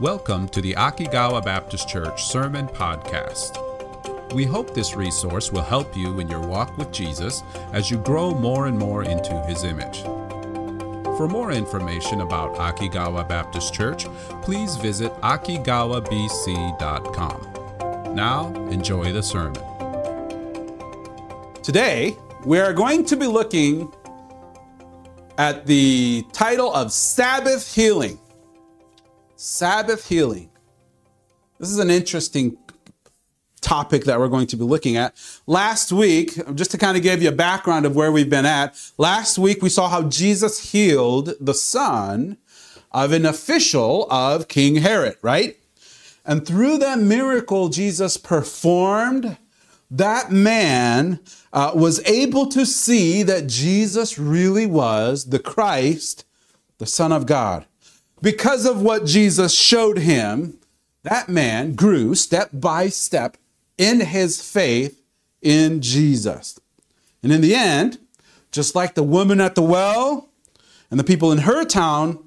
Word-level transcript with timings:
Welcome 0.00 0.48
to 0.48 0.60
the 0.62 0.72
Akigawa 0.72 1.44
Baptist 1.44 1.86
Church 1.86 2.24
Sermon 2.24 2.66
Podcast. 2.68 4.32
We 4.32 4.46
hope 4.46 4.72
this 4.72 4.96
resource 4.96 5.52
will 5.52 5.60
help 5.60 5.94
you 5.94 6.20
in 6.20 6.28
your 6.30 6.40
walk 6.40 6.78
with 6.78 6.90
Jesus 6.90 7.42
as 7.74 7.90
you 7.90 7.98
grow 7.98 8.34
more 8.34 8.66
and 8.66 8.78
more 8.78 9.04
into 9.04 9.38
his 9.42 9.62
image. 9.62 10.00
For 11.18 11.28
more 11.28 11.52
information 11.52 12.22
about 12.22 12.56
Akigawa 12.56 13.28
Baptist 13.28 13.74
Church, 13.74 14.06
please 14.40 14.76
visit 14.76 15.12
akigawabc.com. 15.20 18.14
Now, 18.14 18.46
enjoy 18.70 19.12
the 19.12 19.22
sermon. 19.22 19.62
Today, 21.62 22.16
we 22.46 22.58
are 22.58 22.72
going 22.72 23.04
to 23.04 23.18
be 23.18 23.26
looking 23.26 23.92
at 25.36 25.66
the 25.66 26.24
title 26.32 26.72
of 26.72 26.90
Sabbath 26.90 27.74
Healing. 27.74 28.18
Sabbath 29.42 30.06
healing. 30.06 30.50
This 31.58 31.70
is 31.70 31.78
an 31.78 31.88
interesting 31.88 32.58
topic 33.62 34.04
that 34.04 34.18
we're 34.18 34.28
going 34.28 34.46
to 34.48 34.56
be 34.58 34.64
looking 34.64 34.98
at. 34.98 35.14
Last 35.46 35.92
week, 35.92 36.34
just 36.54 36.70
to 36.72 36.78
kind 36.78 36.94
of 36.94 37.02
give 37.02 37.22
you 37.22 37.30
a 37.30 37.32
background 37.32 37.86
of 37.86 37.96
where 37.96 38.12
we've 38.12 38.28
been 38.28 38.44
at, 38.44 38.78
last 38.98 39.38
week 39.38 39.62
we 39.62 39.70
saw 39.70 39.88
how 39.88 40.02
Jesus 40.02 40.72
healed 40.72 41.32
the 41.40 41.54
son 41.54 42.36
of 42.92 43.12
an 43.12 43.24
official 43.24 44.06
of 44.10 44.46
King 44.46 44.76
Herod, 44.76 45.16
right? 45.22 45.56
And 46.26 46.46
through 46.46 46.76
that 46.76 46.98
miracle 46.98 47.70
Jesus 47.70 48.18
performed, 48.18 49.38
that 49.90 50.30
man 50.30 51.18
uh, 51.50 51.72
was 51.74 52.06
able 52.06 52.44
to 52.48 52.66
see 52.66 53.22
that 53.22 53.46
Jesus 53.46 54.18
really 54.18 54.66
was 54.66 55.30
the 55.30 55.38
Christ, 55.38 56.26
the 56.76 56.84
Son 56.84 57.10
of 57.10 57.24
God. 57.24 57.64
Because 58.22 58.66
of 58.66 58.82
what 58.82 59.06
Jesus 59.06 59.54
showed 59.54 59.98
him, 59.98 60.58
that 61.02 61.28
man 61.28 61.74
grew 61.74 62.14
step 62.14 62.50
by 62.52 62.88
step 62.88 63.36
in 63.78 64.00
his 64.00 64.42
faith 64.42 65.00
in 65.40 65.80
Jesus. 65.80 66.60
And 67.22 67.32
in 67.32 67.40
the 67.40 67.54
end, 67.54 67.98
just 68.52 68.74
like 68.74 68.94
the 68.94 69.02
woman 69.02 69.40
at 69.40 69.54
the 69.54 69.62
well 69.62 70.28
and 70.90 71.00
the 71.00 71.04
people 71.04 71.32
in 71.32 71.38
her 71.38 71.64
town, 71.64 72.18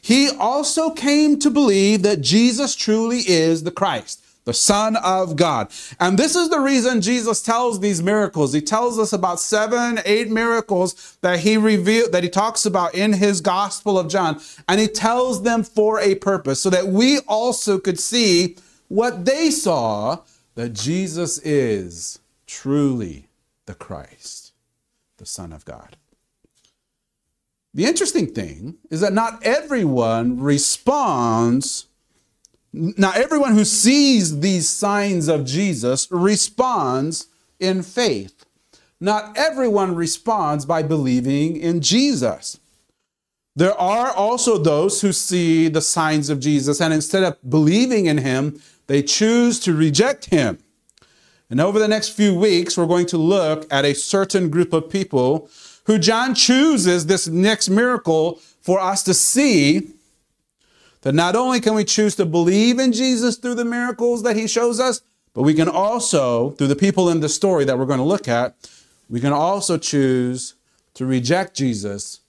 he 0.00 0.30
also 0.30 0.90
came 0.90 1.38
to 1.40 1.50
believe 1.50 2.02
that 2.02 2.20
Jesus 2.20 2.74
truly 2.76 3.18
is 3.20 3.62
the 3.62 3.70
Christ 3.70 4.21
the 4.44 4.54
Son 4.54 4.96
of 4.96 5.36
God. 5.36 5.70
And 6.00 6.18
this 6.18 6.34
is 6.34 6.48
the 6.48 6.60
reason 6.60 7.00
Jesus 7.00 7.42
tells 7.42 7.80
these 7.80 8.02
miracles. 8.02 8.52
He 8.52 8.60
tells 8.60 8.98
us 8.98 9.12
about 9.12 9.40
seven, 9.40 10.00
eight 10.04 10.30
miracles 10.30 11.16
that 11.20 11.40
he 11.40 11.56
revealed, 11.56 12.12
that 12.12 12.24
he 12.24 12.28
talks 12.28 12.66
about 12.66 12.94
in 12.94 13.12
his 13.12 13.40
Gospel 13.40 13.98
of 13.98 14.08
John. 14.08 14.40
And 14.68 14.80
he 14.80 14.88
tells 14.88 15.42
them 15.42 15.62
for 15.62 16.00
a 16.00 16.16
purpose 16.16 16.60
so 16.60 16.70
that 16.70 16.88
we 16.88 17.18
also 17.28 17.78
could 17.78 18.00
see 18.00 18.56
what 18.88 19.24
they 19.24 19.50
saw 19.50 20.22
that 20.54 20.72
Jesus 20.74 21.38
is 21.38 22.18
truly 22.46 23.28
the 23.66 23.74
Christ, 23.74 24.52
the 25.18 25.26
Son 25.26 25.52
of 25.52 25.64
God. 25.64 25.96
The 27.74 27.86
interesting 27.86 28.26
thing 28.26 28.76
is 28.90 29.00
that 29.00 29.14
not 29.14 29.42
everyone 29.42 30.40
responds 30.40 31.86
now, 32.72 33.12
everyone 33.12 33.54
who 33.54 33.66
sees 33.66 34.40
these 34.40 34.68
signs 34.68 35.28
of 35.28 35.44
Jesus 35.44 36.08
responds 36.10 37.26
in 37.60 37.82
faith. 37.82 38.46
Not 38.98 39.36
everyone 39.36 39.94
responds 39.94 40.64
by 40.64 40.82
believing 40.82 41.56
in 41.56 41.82
Jesus. 41.82 42.58
There 43.54 43.78
are 43.78 44.10
also 44.10 44.56
those 44.56 45.02
who 45.02 45.12
see 45.12 45.68
the 45.68 45.82
signs 45.82 46.30
of 46.30 46.40
Jesus 46.40 46.80
and 46.80 46.94
instead 46.94 47.22
of 47.22 47.36
believing 47.50 48.06
in 48.06 48.18
him, 48.18 48.58
they 48.86 49.02
choose 49.02 49.60
to 49.60 49.74
reject 49.74 50.26
him. 50.26 50.58
And 51.50 51.60
over 51.60 51.78
the 51.78 51.88
next 51.88 52.10
few 52.10 52.34
weeks, 52.34 52.78
we're 52.78 52.86
going 52.86 53.06
to 53.06 53.18
look 53.18 53.70
at 53.70 53.84
a 53.84 53.92
certain 53.92 54.48
group 54.48 54.72
of 54.72 54.88
people 54.88 55.50
who 55.84 55.98
John 55.98 56.34
chooses 56.34 57.04
this 57.04 57.28
next 57.28 57.68
miracle 57.68 58.40
for 58.62 58.80
us 58.80 59.02
to 59.02 59.12
see 59.12 59.90
that 61.02 61.14
not 61.14 61.36
only 61.36 61.60
can 61.60 61.74
we 61.74 61.84
choose 61.84 62.16
to 62.16 62.24
believe 62.24 62.78
in 62.78 62.92
Jesus 62.92 63.36
through 63.36 63.56
the 63.56 63.64
miracles 63.64 64.22
that 64.22 64.36
he 64.36 64.46
shows 64.46 64.80
us, 64.80 65.02
but 65.34 65.42
we 65.42 65.54
can 65.54 65.68
also, 65.68 66.50
through 66.50 66.68
the 66.68 66.76
people 66.76 67.08
in 67.08 67.20
the 67.20 67.28
story 67.28 67.64
that 67.64 67.78
we're 67.78 67.86
going 67.86 67.98
to 67.98 68.04
look 68.04 68.28
at, 68.28 68.54
we 69.08 69.20
can 69.20 69.32
also 69.32 69.78
choose 69.78 70.54
to 70.94 71.06
reject 71.06 71.56
Jesus, 71.56 72.20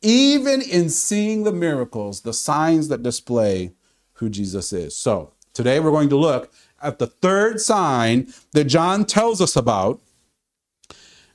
even 0.00 0.62
in 0.62 0.88
seeing 0.88 1.44
the 1.44 1.52
miracles, 1.52 2.22
the 2.22 2.32
signs 2.32 2.88
that 2.88 3.02
display 3.02 3.72
who 4.14 4.28
Jesus 4.28 4.72
is. 4.72 4.96
So, 4.96 5.32
today 5.52 5.80
we're 5.80 5.90
going 5.90 6.08
to 6.08 6.16
look 6.16 6.52
at 6.80 6.98
the 6.98 7.06
third 7.06 7.60
sign 7.60 8.32
that 8.52 8.64
John 8.64 9.04
tells 9.04 9.40
us 9.40 9.56
about. 9.56 10.00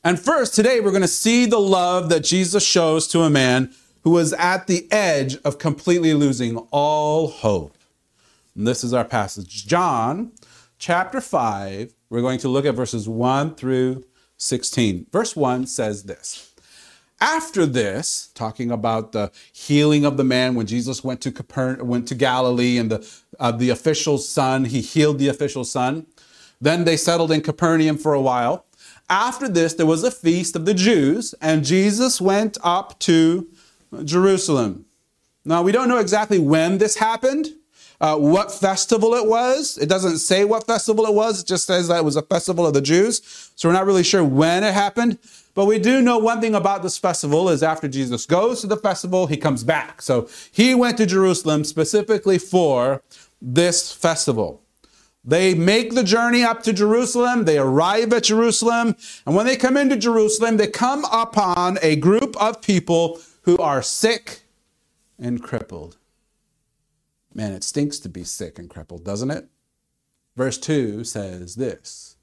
And 0.03 0.19
first, 0.19 0.56
today 0.56 0.80
we're 0.80 0.91
going 0.91 1.02
to 1.02 1.07
see 1.07 1.46
the 1.46 1.59
love 1.59 2.09
that 2.09 2.24
Jesus 2.24 2.66
shows 2.66 3.07
to 3.09 3.22
a 3.22 3.30
man 3.30 3.74
who 4.07 4.12
was 4.12 4.31
at 4.31 4.68
the 4.68 4.90
edge 4.90 5.35
of 5.44 5.59
completely 5.59 6.13
losing 6.13 6.56
all 6.72 7.28
hope. 7.28 7.78
And 8.56 8.66
this 8.66 8.81
is 8.81 8.94
our 8.94 9.03
passage. 9.03 9.68
John 9.68 10.31
chapter 10.79 11.19
5, 11.19 11.94
we're 12.09 12.22
going 12.22 12.40
to 12.40 12.47
look 12.47 12.66
at 12.66 12.73
verses 12.73 13.09
1 13.09 13.56
through 13.56 14.06
16. 14.38 15.07
Verse 15.12 15.35
1 15.35 15.68
says 15.68 16.03
this. 16.03 16.53
After 17.19 17.66
this, 17.66 18.29
talking 18.34 18.72
about 18.72 19.12
the 19.12 19.29
healing 19.51 20.06
of 20.06 20.16
the 20.16 20.24
man 20.24 20.56
when 20.56 20.68
Jesus 20.68 21.03
went 21.03 21.19
to 21.19 21.29
Capern- 21.29 21.81
went 21.81 22.07
to 22.07 22.16
Galilee 22.16 22.78
and 22.78 22.89
the 22.89 23.22
uh, 23.41 23.51
the 23.51 23.72
official's 23.72 24.25
son, 24.25 24.63
he 24.63 24.79
healed 24.79 25.19
the 25.19 25.28
official's 25.28 25.69
son. 25.69 26.06
Then 26.62 26.85
they 26.85 26.95
settled 26.95 27.34
in 27.34 27.41
Capernaum 27.41 27.97
for 27.97 28.13
a 28.13 28.22
while. 28.22 28.68
After 29.09 29.50
this, 29.50 29.74
there 29.74 29.85
was 29.85 30.06
a 30.06 30.12
feast 30.12 30.56
of 30.56 30.63
the 30.63 30.74
Jews, 30.74 31.35
and 31.41 31.66
Jesus 31.66 32.22
went 32.22 32.57
up 32.63 32.97
to 33.00 33.50
Jerusalem. 34.03 34.86
Now, 35.46 35.62
we 35.62 35.72
don't 35.72 35.88
know 35.88 36.00
exactly 36.00 36.40
when 36.40 36.78
this 36.78 36.98
happened, 36.98 37.48
uh, 38.02 38.18
what 38.18 38.52
festival 38.52 39.14
it 39.14 39.25
was. 39.25 39.78
It 39.78 39.88
doesn't 39.88 40.18
say 40.20 40.44
what 40.44 40.68
festival 40.68 41.06
it 41.06 41.14
was, 41.14 41.42
it 41.42 41.48
just 41.48 41.66
says 41.66 41.88
that 41.88 42.00
it 42.00 42.06
was 42.06 42.16
a 42.16 42.22
festival 42.22 42.68
of 42.68 42.74
the 42.74 42.81
Jews. 42.81 43.22
So 43.56 43.70
we're 43.70 43.74
not 43.74 43.86
really 43.86 44.03
sure 44.03 44.24
when 44.24 44.64
it 44.64 44.74
happened. 44.74 45.20
But 45.56 45.66
we 45.66 45.80
do 45.80 46.02
know 46.02 46.20
one 46.20 46.40
thing 46.40 46.53
about 46.53 46.84
this 46.84 47.00
festival 47.00 47.50
is 47.50 47.64
after 47.64 47.88
Jesus 47.88 48.28
goes 48.28 48.62
to 48.62 48.68
the 48.68 48.78
festival, 48.78 49.25
he 49.25 49.38
comes 49.38 49.64
back. 49.64 50.04
So 50.04 50.30
he 50.52 50.75
went 50.75 50.98
to 50.98 51.08
Jerusalem 51.08 51.64
specifically 51.64 52.38
for 52.38 53.02
this 53.42 53.92
festival. 53.92 54.62
They 55.28 55.56
make 55.56 55.96
the 55.96 56.04
journey 56.04 56.44
up 56.44 56.64
to 56.64 56.74
Jerusalem. 56.74 57.46
They 57.46 57.58
arrive 57.58 58.14
at 58.14 58.24
Jerusalem. 58.24 58.96
And 59.25 59.36
when 59.36 59.46
they 59.46 59.58
come 59.58 59.75
into 59.75 59.98
Jerusalem, 59.98 60.58
they 60.58 60.68
come 60.68 61.06
upon 61.12 61.80
a 61.81 61.96
group 61.96 62.40
of 62.40 62.62
people 62.62 63.19
who 63.47 63.58
are 63.59 63.81
sick 63.81 64.41
and 65.18 65.41
crippled. 65.41 65.96
Man, 67.34 67.53
it 67.53 67.63
stinks 67.63 67.97
to 68.00 68.09
be 68.09 68.25
sick 68.25 68.59
and 68.59 68.69
crippled, 68.69 69.06
doesn't 69.06 69.31
it? 69.31 69.47
Verse 70.35 70.58
2 70.58 71.06
says 71.06 71.56
this 71.56 72.18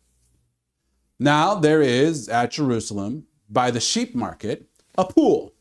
Now 1.19 1.55
there 1.55 1.81
is 1.81 2.29
at 2.29 2.51
Jerusalem, 2.51 3.27
by 3.49 3.71
the 3.71 3.81
sheep 3.81 4.15
market, 4.15 4.67
a 4.99 5.05
pool, 5.07 5.55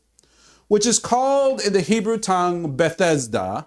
which 0.68 0.84
is 0.84 0.98
called 0.98 1.62
in 1.62 1.72
the 1.72 1.80
Hebrew 1.80 2.18
tongue 2.18 2.76
Bethesda, 2.76 3.66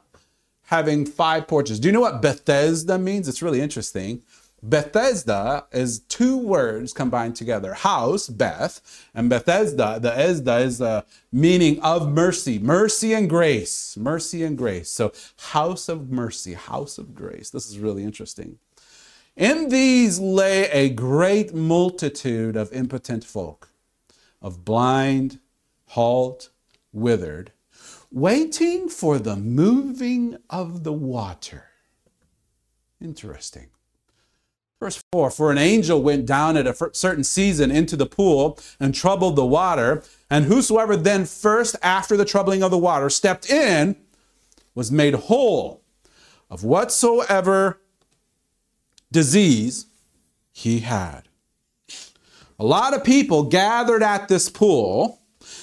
having 0.66 1.04
five 1.04 1.48
porches. 1.48 1.80
Do 1.80 1.88
you 1.88 1.94
know 1.94 2.02
what 2.02 2.22
Bethesda 2.22 3.00
means? 3.00 3.28
It's 3.28 3.42
really 3.42 3.60
interesting. 3.60 4.22
Bethesda 4.64 5.66
is 5.72 6.00
two 6.00 6.36
words 6.38 6.92
combined 6.92 7.36
together 7.36 7.74
house, 7.74 8.28
Beth, 8.28 8.82
and 9.14 9.30
Bethesda. 9.30 10.00
The 10.02 10.12
Esda 10.12 10.62
is 10.62 10.80
the 10.80 11.06
meaning 11.32 11.80
of 11.82 12.10
mercy, 12.10 12.58
mercy 12.58 13.14
and 13.14 13.30
grace, 13.30 13.96
mercy 13.98 14.44
and 14.44 14.58
grace. 14.58 14.90
So, 14.90 15.14
house 15.52 15.88
of 15.88 16.10
mercy, 16.10 16.54
house 16.54 16.98
of 16.98 17.14
grace. 17.14 17.52
This 17.52 17.68
is 17.70 17.78
really 17.78 18.04
interesting. 18.04 18.58
In 19.36 19.70
these 19.70 20.20
lay 20.20 20.68
a 20.72 20.90
great 20.90 21.54
multitude 21.54 22.56
of 22.56 22.74
impotent 22.74 23.24
folk, 23.24 23.70
of 24.42 24.66
blind, 24.66 25.40
halt, 25.90 26.50
withered, 26.92 27.52
waiting 28.12 28.90
for 28.90 29.20
the 29.20 29.36
moving 29.36 30.38
of 30.50 30.84
the 30.84 30.94
water. 30.94 31.66
Interesting. 33.00 33.68
Verse 34.80 35.04
4 35.12 35.32
For 35.32 35.52
an 35.52 35.58
angel 35.58 36.02
went 36.02 36.26
down 36.26 36.58
at 36.58 36.68
a 36.68 36.76
certain 36.94 37.24
season 37.24 37.72
into 37.72 37.96
the 37.96 38.06
pool 38.06 38.60
and 38.80 38.94
troubled 38.94 39.36
the 39.36 39.46
water, 39.46 40.04
and 40.30 40.46
whosoever 40.46 40.96
then 40.96 41.26
first 41.26 41.76
after 41.82 42.16
the 42.16 42.26
troubling 42.26 42.62
of 42.62 42.72
the 42.72 42.78
water 42.78 43.10
stepped 43.10 43.50
in 43.50 43.96
was 44.76 44.92
made 44.92 45.16
whole 45.16 45.82
of 46.50 46.64
whatsoever 46.64 47.82
disease 49.12 49.88
he 50.52 50.80
had. 50.80 51.24
A 52.60 52.66
lot 52.66 52.94
of 52.94 53.04
people 53.04 53.44
gathered 53.44 54.04
at 54.04 54.28
this 54.28 54.50
pool, 54.50 55.22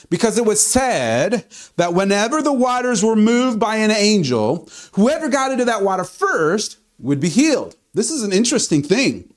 because 0.09 0.39
it 0.39 0.47
was 0.47 0.65
said 0.65 1.47
that 1.77 1.95
whenever 1.95 2.43
the 2.43 2.53
waters 2.53 3.03
were 3.05 3.17
moved 3.17 3.59
by 3.59 3.77
an 3.77 3.91
angel, 3.91 4.69
whoever 4.93 5.29
got 5.29 5.53
into 5.53 5.65
that 5.65 5.83
water 5.83 6.05
first 6.05 6.79
would 6.99 7.21
be 7.21 7.29
healed. 7.29 7.77
This 7.95 8.11
is 8.11 8.23
an 8.23 8.33
interesting 8.33 8.83
thing. 8.83 9.33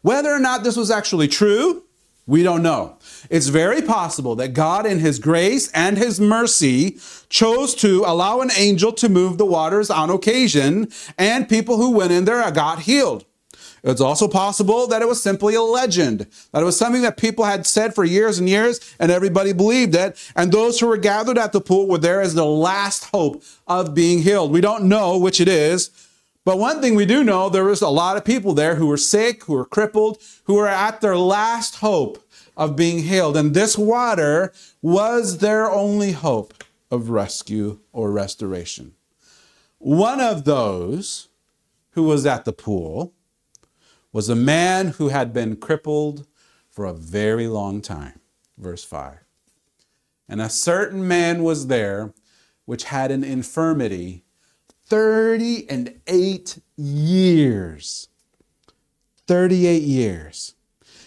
Whether 0.00 0.30
or 0.30 0.38
not 0.38 0.64
this 0.64 0.76
was 0.76 0.90
actually 0.90 1.28
true, 1.28 1.84
we 2.26 2.42
don't 2.42 2.62
know. 2.62 2.96
It's 3.30 3.48
very 3.48 3.82
possible 3.82 4.34
that 4.36 4.52
God, 4.52 4.86
in 4.86 4.98
His 4.98 5.18
grace 5.18 5.70
and 5.72 5.96
His 5.96 6.20
mercy, 6.20 6.98
chose 7.28 7.74
to 7.76 8.04
allow 8.06 8.40
an 8.40 8.50
angel 8.56 8.92
to 8.92 9.08
move 9.08 9.38
the 9.38 9.46
waters 9.46 9.90
on 9.90 10.10
occasion, 10.10 10.88
and 11.16 11.48
people 11.48 11.76
who 11.76 11.90
went 11.90 12.12
in 12.12 12.24
there 12.24 12.50
got 12.50 12.80
healed. 12.80 13.24
It's 13.82 14.00
also 14.00 14.28
possible 14.28 14.86
that 14.88 15.02
it 15.02 15.08
was 15.08 15.22
simply 15.22 15.54
a 15.54 15.62
legend, 15.62 16.26
that 16.52 16.62
it 16.62 16.66
was 16.66 16.78
something 16.78 17.02
that 17.02 17.16
people 17.16 17.44
had 17.44 17.66
said 17.66 17.94
for 17.94 18.04
years 18.04 18.38
and 18.38 18.48
years, 18.48 18.94
and 18.98 19.10
everybody 19.10 19.52
believed 19.52 19.94
it. 19.94 20.18
And 20.34 20.50
those 20.50 20.80
who 20.80 20.88
were 20.88 20.96
gathered 20.96 21.38
at 21.38 21.52
the 21.52 21.60
pool 21.60 21.86
were 21.86 21.98
there 21.98 22.20
as 22.20 22.34
the 22.34 22.44
last 22.44 23.04
hope 23.06 23.42
of 23.66 23.94
being 23.94 24.22
healed. 24.22 24.50
We 24.50 24.60
don't 24.60 24.84
know 24.84 25.16
which 25.16 25.40
it 25.40 25.48
is, 25.48 25.90
but 26.48 26.58
one 26.58 26.80
thing 26.80 26.94
we 26.94 27.04
do 27.04 27.22
know 27.22 27.50
there 27.50 27.64
was 27.64 27.82
a 27.82 27.90
lot 27.90 28.16
of 28.16 28.24
people 28.24 28.54
there 28.54 28.76
who 28.76 28.86
were 28.86 28.96
sick, 28.96 29.44
who 29.44 29.52
were 29.52 29.66
crippled, 29.66 30.16
who 30.44 30.54
were 30.54 30.66
at 30.66 31.02
their 31.02 31.18
last 31.18 31.74
hope 31.80 32.26
of 32.56 32.74
being 32.74 33.00
healed. 33.00 33.36
And 33.36 33.52
this 33.52 33.76
water 33.76 34.50
was 34.80 35.40
their 35.40 35.70
only 35.70 36.12
hope 36.12 36.64
of 36.90 37.10
rescue 37.10 37.80
or 37.92 38.10
restoration. 38.10 38.94
One 39.76 40.22
of 40.22 40.44
those 40.44 41.28
who 41.90 42.04
was 42.04 42.24
at 42.24 42.46
the 42.46 42.54
pool 42.54 43.12
was 44.10 44.30
a 44.30 44.34
man 44.34 44.94
who 44.96 45.08
had 45.08 45.34
been 45.34 45.54
crippled 45.54 46.26
for 46.70 46.86
a 46.86 46.94
very 46.94 47.46
long 47.46 47.82
time. 47.82 48.20
Verse 48.56 48.84
5. 48.84 49.18
And 50.26 50.40
a 50.40 50.48
certain 50.48 51.06
man 51.06 51.42
was 51.42 51.66
there 51.66 52.14
which 52.64 52.84
had 52.84 53.10
an 53.10 53.22
infirmity 53.22 54.24
30 54.88 55.68
and 55.68 56.00
8 56.06 56.58
years. 56.76 58.08
38 59.26 59.82
years. 59.82 60.54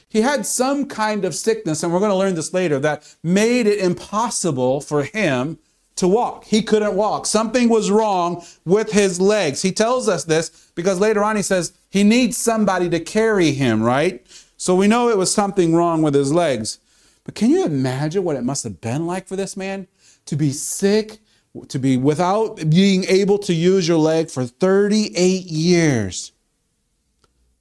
He 0.08 0.22
had 0.22 0.46
some 0.46 0.88
kind 0.88 1.26
of 1.26 1.34
sickness, 1.34 1.84
and 1.84 1.92
we're 1.92 2.00
going 2.00 2.12
to 2.12 2.18
learn 2.18 2.36
this 2.36 2.54
later, 2.54 2.80
that 2.80 3.16
made 3.24 3.66
it 3.66 3.80
impossible 3.80 4.82
for 4.82 5.04
him 5.04 5.58
to 5.96 6.08
walk. 6.08 6.46
He 6.46 6.62
couldn't 6.62 6.96
walk. 6.96 7.26
Something 7.26 7.70
was 7.70 7.92
wrong 7.92 8.44
with 8.66 8.92
his 8.92 9.22
legs. 9.22 9.62
He 9.62 9.72
tells 9.72 10.10
us 10.10 10.24
this 10.26 10.72
because 10.76 11.00
later 11.00 11.24
on 11.24 11.36
he 11.36 11.42
says 11.42 11.74
he 11.90 12.04
needs 12.04 12.38
somebody 12.38 12.90
to 12.90 13.00
carry 13.00 13.52
him, 13.52 13.84
right? 13.84 14.26
So 14.58 14.76
we 14.76 14.88
know 14.88 15.10
it 15.10 15.18
was 15.18 15.34
something 15.34 15.76
wrong 15.76 16.02
with 16.02 16.14
his 16.14 16.34
legs. 16.34 16.80
But 17.24 17.36
can 17.36 17.50
you 17.50 17.66
imagine 17.66 18.24
what 18.24 18.36
it 18.36 18.44
must 18.44 18.64
have 18.64 18.82
been 18.82 19.06
like 19.06 19.28
for 19.28 19.36
this 19.36 19.56
man 19.56 19.88
to 20.26 20.36
be 20.36 20.52
sick 20.52 21.20
to 21.68 21.80
be 21.80 21.98
without 21.98 22.70
being 22.70 23.04
able 23.06 23.38
to 23.40 23.54
use 23.54 23.88
your 23.88 23.98
leg 23.98 24.30
for 24.30 24.46
38 24.46 25.44
years. 25.46 26.32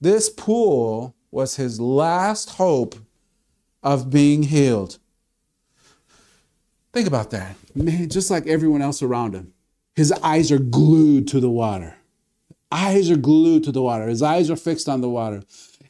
This 0.00 0.31
pool 0.31 1.14
was 1.31 1.56
his 1.56 1.81
last 1.81 2.50
hope 2.50 2.96
of 3.82 4.10
being 4.10 4.44
healed. 4.44 4.98
Think 6.92 7.06
about 7.06 7.31
that. 7.31 7.56
Man, 7.75 8.08
just 8.08 8.31
like 8.31 8.46
everyone 8.46 8.82
else 8.82 9.02
around 9.02 9.34
him, 9.34 9.52
his 9.94 10.12
eyes 10.12 10.50
are 10.50 10.58
glued 10.58 11.28
to 11.28 11.40
the 11.40 11.50
water. 11.50 11.96
Eyes 12.72 13.10
are 13.10 13.16
glued 13.16 13.64
to 13.64 13.72
the 13.72 13.82
water. 13.82 14.06
His 14.06 14.22
eyes 14.22 14.50
are 14.50 14.56
fixed 14.56 14.88
on 14.88 15.00
the 15.00 15.08
water. 15.08 15.42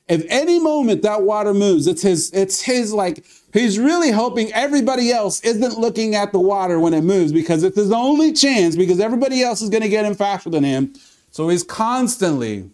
If 0.09 0.25
any 0.29 0.59
moment 0.59 1.03
that 1.03 1.23
water 1.23 1.55
moves, 1.55 1.87
it's 1.87 2.03
his, 2.03 2.31
it's 2.33 2.63
his 2.63 2.93
like 2.93 3.25
He's 3.53 3.79
really 3.79 4.13
hoping 4.13 4.53
everybody 4.53 5.11
else 5.11 5.41
isn't 5.41 5.79
looking 5.79 6.15
at 6.15 6.33
the 6.33 6.39
water 6.39 6.79
when 6.79 6.95
it 6.95 7.03
moves 7.03 7.33
because 7.33 7.65
it's 7.65 7.77
his 7.77 7.91
only 7.91 8.33
chance 8.33 8.77
because 8.77 9.01
everybody 9.01 9.43
else 9.43 9.61
is 9.61 9.71
going 9.71 9.83
to 9.83 9.89
get 9.89 10.05
him 10.05 10.15
faster 10.15 10.51
than 10.51 10.63
him. 10.63 10.95
So 11.31 11.49
he's 11.49 11.65
constantly, 11.65 12.71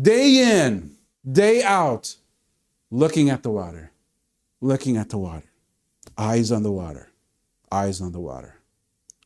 day 0.00 0.66
in, 0.66 0.92
day 1.30 1.62
out, 1.62 2.16
looking 2.90 3.30
at 3.30 3.42
the 3.42 3.50
water, 3.50 3.92
looking 4.60 4.96
at 4.96 5.10
the 5.10 5.18
water, 5.18 5.46
eyes 6.18 6.50
on 6.50 6.62
the 6.64 6.72
water, 6.72 7.10
eyes 7.70 8.00
on 8.00 8.12
the 8.12 8.20
water. 8.20 8.56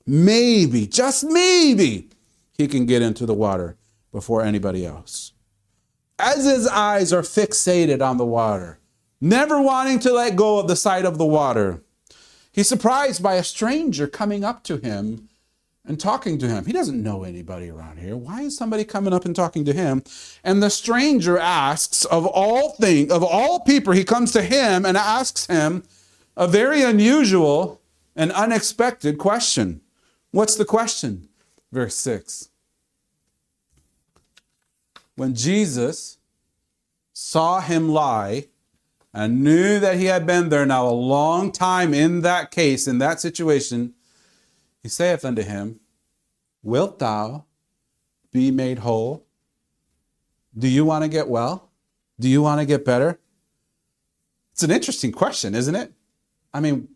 Maybe, 0.07 0.87
just 0.87 1.25
maybe, 1.25 2.11
he 2.53 2.69
can 2.69 2.85
get 2.85 3.01
into 3.01 3.25
the 3.25 3.35
water 3.35 3.77
before 4.13 4.43
anybody 4.43 4.85
else. 4.85 5.33
As 6.19 6.45
his 6.45 6.69
eyes 6.69 7.13
are 7.13 7.23
fixated 7.23 8.07
on 8.07 8.19
the 8.19 8.27
water, 8.27 8.79
never 9.25 9.61
wanting 9.61 9.99
to 10.01 10.13
let 10.13 10.37
go 10.37 10.59
of 10.59 10.69
the 10.69 10.77
sight 10.77 11.05
of 11.05 11.19
the 11.19 11.25
water. 11.25 11.83
He's 12.53 12.69
surprised 12.69 13.23
by 13.23 13.35
a 13.35 13.43
stranger 13.43 14.07
coming 14.07 14.45
up 14.45 14.63
to 14.65 14.77
him 14.77 15.29
and 15.85 15.99
talking 15.99 16.39
to 16.39 16.49
him. 16.49 16.65
He 16.67 16.73
doesn't 16.73 17.03
know 17.03 17.25
anybody 17.25 17.69
around 17.69 17.99
here. 17.99 18.17
Why 18.17 18.43
is 18.43 18.57
somebody 18.57 18.85
coming 18.85 19.13
up 19.13 19.25
and 19.25 19.35
talking 19.35 19.65
to 19.65 19.73
him? 19.73 20.05
And 20.45 20.63
the 20.63 20.71
stranger 20.71 21.39
asks 21.39 22.05
of 22.05 22.27
all 22.27 22.75
things, 22.75 23.11
of 23.11 23.23
all 23.25 23.61
people, 23.61 23.93
he 23.93 24.05
comes 24.05 24.31
to 24.33 24.43
him 24.43 24.87
and 24.87 24.97
asks 24.97 25.47
him 25.47 25.85
a 26.37 26.47
very 26.47 26.83
unusual 26.83 27.81
and 28.15 28.31
unexpected 28.33 29.19
question. 29.19 29.81
What's 30.31 30.57
the 30.57 30.65
question? 30.65 31.29
Verse 31.73 31.97
6. 31.97 32.49
When 35.17 35.35
Jesus 35.35 36.19
saw 37.13 37.61
him 37.61 37.89
lie, 37.89 38.49
and 39.15 39.45
knew 39.45 39.79
that 39.79 39.97
he 39.97 40.07
had 40.07 40.27
been 40.27 40.49
there 40.49 40.67
now 40.67 40.89
a 40.89 40.91
long 40.91 41.53
time 41.53 41.95
in 41.95 42.23
that 42.23 42.51
case, 42.51 42.89
in 42.89 42.99
that 42.99 43.21
situation, 43.21 43.95
he 44.83 44.89
saith 44.89 45.25
unto 45.25 45.43
him, 45.43 45.79
Wilt 46.65 46.99
thou 46.99 47.45
be 48.33 48.51
made 48.51 48.81
whole? 48.81 49.25
Do 50.59 50.67
you 50.67 50.85
want 50.85 51.05
to 51.05 51.09
get 51.09 51.29
well? 51.29 51.71
Do 52.19 52.29
you 52.29 52.43
want 52.43 52.61
to 52.61 52.67
get 52.67 52.85
better? 52.85 53.21
It's 54.53 54.65
an 54.65 54.73
interesting 54.73 55.13
question, 55.13 55.55
isn't 55.55 55.75
it? 55.75 55.93
I 56.53 56.59
mean, 56.61 56.89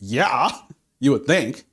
yeah, 0.00 0.50
you 0.98 1.12
would 1.12 1.26
think. 1.26 1.64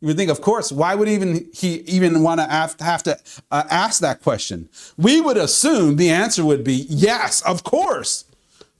You 0.00 0.08
would 0.08 0.16
think, 0.16 0.30
of 0.30 0.40
course, 0.40 0.70
why 0.70 0.94
would 0.94 1.08
even 1.08 1.48
he 1.52 1.76
even 1.82 2.22
want 2.22 2.40
to 2.40 2.46
have, 2.46 3.02
to 3.04 3.18
uh, 3.50 3.64
ask 3.70 4.00
that 4.00 4.20
question? 4.20 4.68
We 4.96 5.20
would 5.20 5.36
assume 5.36 5.96
the 5.96 6.10
answer 6.10 6.44
would 6.44 6.64
be 6.64 6.86
yes, 6.88 7.40
of 7.42 7.64
course 7.64 8.26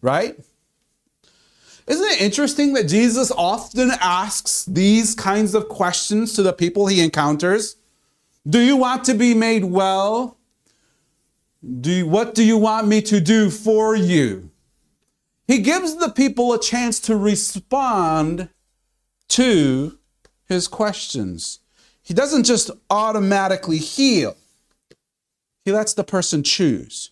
right? 0.03 0.37
Isn't 1.87 2.11
it 2.11 2.21
interesting 2.21 2.75
that 2.75 2.89
Jesus 2.89 3.33
often 3.33 3.91
asks 4.01 4.65
these 4.67 5.15
kinds 5.15 5.55
of 5.55 5.69
questions 5.69 6.35
to 6.35 6.43
the 6.43 6.53
people 6.53 6.87
he 6.87 7.03
encounters? 7.03 7.77
Do 8.49 8.61
you 8.61 8.77
want 8.77 9.05
to 9.05 9.15
be 9.15 9.35
made 9.35 9.65
well? 9.65 10.37
Do 11.81 11.91
you, 11.91 12.07
what 12.07 12.35
do 12.35 12.45
you 12.45 12.59
want 12.59 12.89
me 12.89 13.03
to 13.03 13.21
do 13.21 13.51
for 13.51 13.95
you? 13.95 14.51
He 15.47 15.59
gives 15.59 15.97
the 15.97 16.09
people 16.09 16.53
a 16.53 16.61
chance 16.61 16.99
to 17.01 17.17
respond 17.17 18.49
to 19.29 19.99
his 20.47 20.69
questions. 20.69 21.61
He 22.03 22.15
doesn't 22.15 22.45
just 22.45 22.71
automatically 22.91 23.79
heal. 23.79 24.37
He 25.65 25.73
lets 25.73 25.95
the 25.95 26.05
person 26.05 26.43
choose 26.43 27.12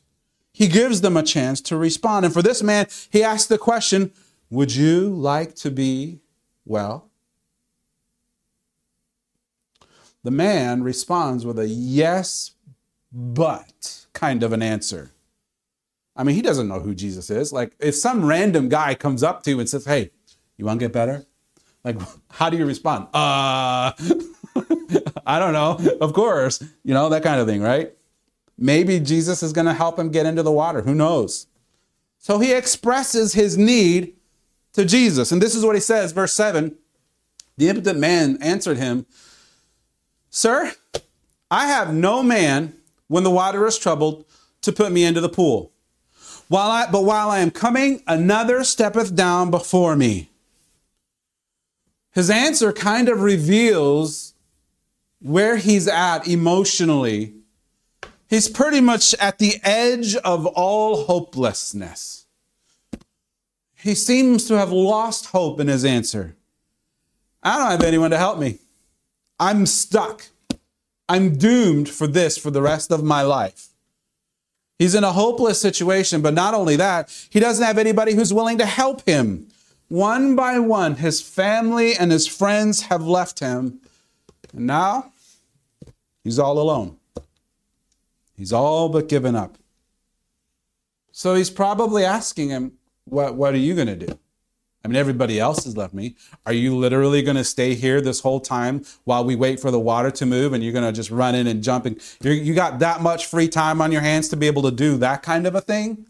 he 0.61 0.69
gives 0.69 1.01
them 1.01 1.17
a 1.17 1.23
chance 1.23 1.59
to 1.63 1.75
respond. 1.79 2.27
And 2.27 2.35
for 2.35 2.43
this 2.43 2.63
man, 2.63 2.87
he 3.09 3.25
asked 3.25 3.49
the 3.49 3.57
question 3.57 4.13
Would 4.51 4.75
you 4.75 5.09
like 5.09 5.55
to 5.57 5.71
be 5.71 6.21
well? 6.67 7.09
The 10.23 10.31
man 10.31 10.83
responds 10.83 11.47
with 11.47 11.59
a 11.59 11.67
yes, 11.67 12.51
but 13.11 14.05
kind 14.13 14.43
of 14.43 14.53
an 14.53 14.61
answer. 14.61 15.13
I 16.15 16.25
mean, 16.25 16.35
he 16.35 16.43
doesn't 16.43 16.69
know 16.69 16.81
who 16.81 16.95
Jesus 16.95 17.31
is. 17.31 17.55
Like, 17.55 17.75
if 17.81 17.95
some 17.95 18.27
random 18.27 18.69
guy 18.69 18.95
comes 18.95 19.23
up 19.23 19.43
to 19.45 19.51
you 19.53 19.61
and 19.61 19.69
says, 19.69 19.87
Hey, 19.87 20.11
you 20.59 20.67
want 20.67 20.79
to 20.79 20.85
get 20.85 20.93
better? 20.93 21.25
Like, 21.85 21.97
how 22.33 22.51
do 22.51 22.59
you 22.59 22.67
respond? 22.67 23.07
Uh, 23.15 23.93
I 25.25 25.39
don't 25.39 25.55
know. 25.55 25.81
Of 26.03 26.13
course, 26.13 26.63
you 26.85 26.93
know, 26.93 27.09
that 27.09 27.23
kind 27.23 27.41
of 27.41 27.47
thing, 27.47 27.63
right? 27.63 27.95
Maybe 28.63 29.01
Jesus 29.01 29.43
is 29.43 29.55
going 29.55 29.67
to 29.67 29.73
help 29.73 29.99
him 29.99 30.11
get 30.11 30.27
into 30.27 30.43
the 30.43 30.53
water. 30.53 30.83
Who 30.83 30.95
knows? 30.95 31.47
So 32.19 32.39
he 32.39 32.53
expresses 32.53 33.33
his 33.33 33.57
need 33.57 34.15
to 34.75 34.85
Jesus. 34.85 35.33
And 35.33 35.41
this 35.41 35.55
is 35.55 35.65
what 35.65 35.75
he 35.75 35.81
says, 35.81 36.13
verse 36.13 36.35
7 36.35 36.77
The 37.57 37.71
impotent 37.71 37.99
man 37.99 38.37
answered 38.43 38.77
him, 38.77 39.07
Sir, 40.29 40.73
I 41.51 41.67
have 41.69 41.95
no 41.95 42.23
man 42.23 42.75
when 43.09 43.25
the 43.25 43.31
water 43.31 43.67
is 43.67 43.79
troubled 43.79 44.27
to 44.61 44.73
put 44.73 44.93
me 44.93 45.05
into 45.05 45.23
the 45.23 45.31
pool. 45.31 45.73
While 46.49 46.71
I, 46.71 46.91
but 46.91 47.05
while 47.05 47.31
I 47.31 47.39
am 47.39 47.51
coming, 47.51 48.03
another 48.07 48.63
steppeth 48.63 49.17
down 49.17 49.51
before 49.51 49.97
me. 49.97 50.29
His 52.13 52.29
answer 52.29 52.73
kind 52.73 53.09
of 53.09 53.23
reveals 53.23 54.35
where 55.21 55.57
he's 55.57 55.89
at 55.89 56.29
emotionally 56.29 57.40
He's 58.31 58.49
pretty 58.49 58.81
much 58.81 59.13
at 59.15 59.41
the 59.41 59.57
edge 59.65 60.15
of 60.15 60.47
all 60.47 61.05
hopelessness. 61.07 62.27
He 63.75 63.97
seems 63.97 64.47
to 64.47 64.57
have 64.57 64.71
lost 64.71 65.27
hope 65.27 65.59
in 65.59 65.67
his 65.67 65.85
answer. 65.85 66.37
I 67.43 67.59
don't 67.59 67.73
have 67.73 67.83
anyone 67.83 68.13
to 68.13 68.19
help 68.19 68.39
me. 68.39 68.59
I'm 69.41 69.67
stuck. 69.67 70.27
I'm 71.09 71.39
doomed 71.39 71.89
for 71.89 72.07
this 72.07 72.39
for 72.39 72.53
the 72.53 72.63
rest 72.63 72.93
of 72.93 73.03
my 73.03 73.23
life. 73.23 73.71
He's 74.79 74.95
in 74.95 75.03
a 75.03 75.11
hopeless 75.11 75.61
situation, 75.61 76.23
but 76.23 76.33
not 76.33 76.55
only 76.55 76.77
that, 76.77 77.11
he 77.31 77.41
doesn't 77.41 77.65
have 77.65 77.79
anybody 77.79 78.15
who's 78.15 78.33
willing 78.33 78.59
to 78.59 78.67
help 78.67 79.05
him. 79.07 79.49
One 79.89 80.37
by 80.37 80.61
one, 80.61 80.95
his 80.97 81.21
family 81.21 81.97
and 81.97 82.13
his 82.13 82.29
friends 82.29 82.83
have 82.83 83.03
left 83.03 83.41
him. 83.41 83.81
And 84.53 84.69
now 84.69 85.13
he's 86.23 86.39
all 86.39 86.61
alone. 86.61 87.00
He's 88.41 88.55
all 88.55 88.89
but 88.89 89.07
given 89.07 89.37
up. 89.37 89.59
So 91.13 91.35
he's 91.35 91.51
probably 91.51 92.07
asking 92.07 92.49
him, 92.49 92.73
What, 93.05 93.35
what 93.35 93.53
are 93.53 93.59
you 93.59 93.75
going 93.75 93.89
to 93.89 94.07
do? 94.07 94.19
I 94.83 94.89
mean, 94.89 94.97
everybody 94.97 95.39
else 95.39 95.65
has 95.65 95.77
left 95.77 95.93
me. 95.93 96.17
Are 96.47 96.53
you 96.55 96.75
literally 96.75 97.21
going 97.21 97.37
to 97.37 97.45
stay 97.45 97.75
here 97.75 98.01
this 98.01 98.21
whole 98.21 98.41
time 98.41 98.83
while 99.05 99.27
we 99.27 99.37
wait 99.37 99.61
for 99.61 99.71
the 99.71 99.79
water 99.79 100.11
to 100.13 100.25
move 100.25 100.55
and 100.55 100.65
you're 100.65 100.73
going 100.73 100.87
to 100.87 100.93
just 100.93 101.11
run 101.11 101.35
in 101.35 101.47
and 101.47 101.63
jump? 101.63 101.85
And 101.85 102.01
you 102.23 102.55
got 102.55 102.79
that 102.79 103.03
much 103.03 103.27
free 103.27 103.47
time 103.47 103.83
on 103.83 103.93
your 103.93 104.01
hands 104.01 104.31
to 104.31 104.39
be 104.39 104.47
able 104.47 104.63
to 104.63 104.71
do 104.71 104.97
that 104.97 105.23
kind 105.23 105.47
of 105.47 105.55
a 105.55 105.61
thing? 105.61 106.07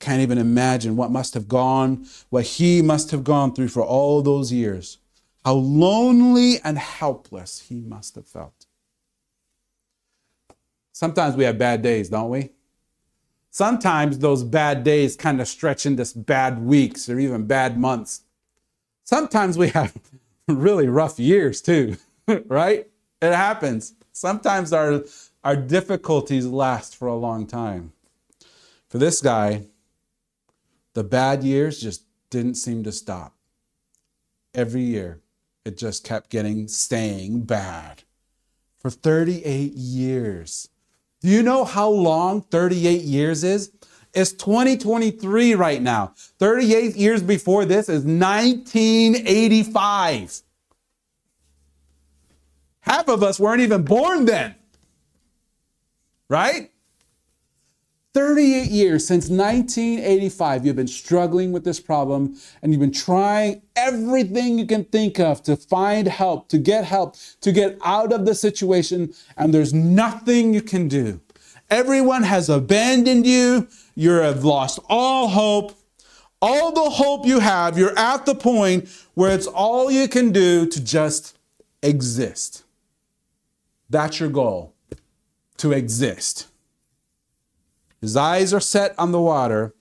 Can't 0.00 0.22
even 0.22 0.38
imagine 0.38 0.96
what 0.96 1.12
must 1.12 1.34
have 1.34 1.46
gone, 1.46 2.04
what 2.30 2.44
he 2.44 2.82
must 2.82 3.12
have 3.12 3.22
gone 3.22 3.54
through 3.54 3.68
for 3.68 3.84
all 3.84 4.22
those 4.22 4.52
years. 4.52 4.98
How 5.44 5.54
lonely 5.54 6.56
and 6.64 6.76
helpless 6.76 7.60
he 7.68 7.80
must 7.80 8.16
have 8.16 8.26
felt. 8.26 8.55
Sometimes 10.96 11.36
we 11.36 11.44
have 11.44 11.58
bad 11.58 11.82
days, 11.82 12.08
don't 12.08 12.30
we? 12.30 12.52
Sometimes 13.50 14.18
those 14.18 14.42
bad 14.42 14.82
days 14.82 15.14
kind 15.14 15.42
of 15.42 15.46
stretch 15.46 15.84
into 15.84 16.10
bad 16.18 16.64
weeks 16.64 17.10
or 17.10 17.18
even 17.18 17.46
bad 17.46 17.78
months. 17.78 18.22
Sometimes 19.04 19.58
we 19.58 19.68
have 19.68 19.94
really 20.48 20.88
rough 20.88 21.18
years 21.18 21.60
too, 21.60 21.98
right? 22.46 22.88
It 23.20 23.34
happens. 23.34 23.92
Sometimes 24.12 24.72
our, 24.72 25.02
our 25.44 25.54
difficulties 25.54 26.46
last 26.46 26.96
for 26.96 27.08
a 27.08 27.14
long 27.14 27.46
time. 27.46 27.92
For 28.88 28.96
this 28.96 29.20
guy, 29.20 29.66
the 30.94 31.04
bad 31.04 31.44
years 31.44 31.78
just 31.78 32.04
didn't 32.30 32.54
seem 32.54 32.84
to 32.84 32.92
stop. 32.92 33.34
Every 34.54 34.80
year, 34.80 35.20
it 35.62 35.76
just 35.76 36.04
kept 36.04 36.30
getting, 36.30 36.68
staying 36.68 37.42
bad. 37.42 38.04
For 38.78 38.88
38 38.88 39.74
years. 39.74 40.70
Do 41.26 41.32
you 41.32 41.42
know 41.42 41.64
how 41.64 41.88
long 41.88 42.40
38 42.40 43.02
years 43.02 43.42
is? 43.42 43.72
It's 44.14 44.30
2023 44.30 45.56
right 45.56 45.82
now. 45.82 46.12
38 46.38 46.94
years 46.94 47.20
before 47.20 47.64
this 47.64 47.88
is 47.88 48.04
1985. 48.04 50.42
Half 52.78 53.08
of 53.08 53.24
us 53.24 53.40
weren't 53.40 53.60
even 53.60 53.82
born 53.82 54.26
then. 54.26 54.54
Right? 56.28 56.70
38 58.16 58.70
years 58.70 59.06
since 59.06 59.28
1985, 59.28 60.64
you've 60.64 60.74
been 60.74 60.86
struggling 60.86 61.52
with 61.52 61.64
this 61.64 61.78
problem 61.78 62.34
and 62.62 62.72
you've 62.72 62.80
been 62.80 62.90
trying 62.90 63.60
everything 63.76 64.58
you 64.58 64.64
can 64.64 64.84
think 64.84 65.20
of 65.20 65.42
to 65.42 65.54
find 65.54 66.08
help, 66.08 66.48
to 66.48 66.56
get 66.56 66.86
help, 66.86 67.14
to 67.42 67.52
get 67.52 67.76
out 67.84 68.14
of 68.14 68.24
the 68.24 68.34
situation, 68.34 69.12
and 69.36 69.52
there's 69.52 69.74
nothing 69.74 70.54
you 70.54 70.62
can 70.62 70.88
do. 70.88 71.20
Everyone 71.68 72.22
has 72.22 72.48
abandoned 72.48 73.26
you. 73.26 73.68
You 73.94 74.12
have 74.12 74.44
lost 74.44 74.78
all 74.88 75.28
hope. 75.28 75.76
All 76.40 76.72
the 76.72 76.88
hope 76.88 77.26
you 77.26 77.40
have, 77.40 77.76
you're 77.76 77.98
at 77.98 78.24
the 78.24 78.34
point 78.34 78.88
where 79.12 79.30
it's 79.30 79.46
all 79.46 79.90
you 79.90 80.08
can 80.08 80.32
do 80.32 80.66
to 80.66 80.82
just 80.82 81.36
exist. 81.82 82.64
That's 83.90 84.20
your 84.20 84.30
goal, 84.30 84.72
to 85.58 85.72
exist. 85.72 86.46
His 88.00 88.16
eyes 88.16 88.52
are 88.52 88.60
set 88.60 88.94
on 88.98 89.12
the 89.12 89.20
water, 89.20 89.74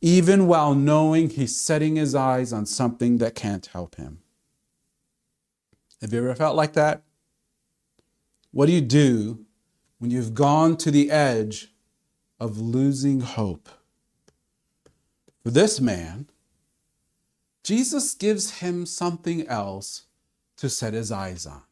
even 0.00 0.46
while 0.46 0.74
knowing 0.74 1.30
he's 1.30 1.56
setting 1.56 1.96
his 1.96 2.14
eyes 2.14 2.52
on 2.52 2.66
something 2.66 3.18
that 3.18 3.34
can't 3.34 3.66
help 3.66 3.96
him. 3.96 4.20
Have 6.00 6.12
you 6.12 6.20
ever 6.20 6.34
felt 6.34 6.56
like 6.56 6.74
that? 6.74 7.02
What 8.52 8.66
do 8.66 8.72
you 8.72 8.80
do 8.80 9.44
when 9.98 10.10
you've 10.10 10.34
gone 10.34 10.76
to 10.78 10.90
the 10.90 11.10
edge 11.10 11.72
of 12.38 12.58
losing 12.58 13.20
hope? 13.20 13.68
For 15.42 15.50
this 15.50 15.80
man, 15.80 16.28
Jesus 17.64 18.14
gives 18.14 18.60
him 18.60 18.86
something 18.86 19.46
else 19.48 20.04
to 20.56 20.68
set 20.68 20.94
his 20.94 21.10
eyes 21.10 21.46
on. 21.46 21.62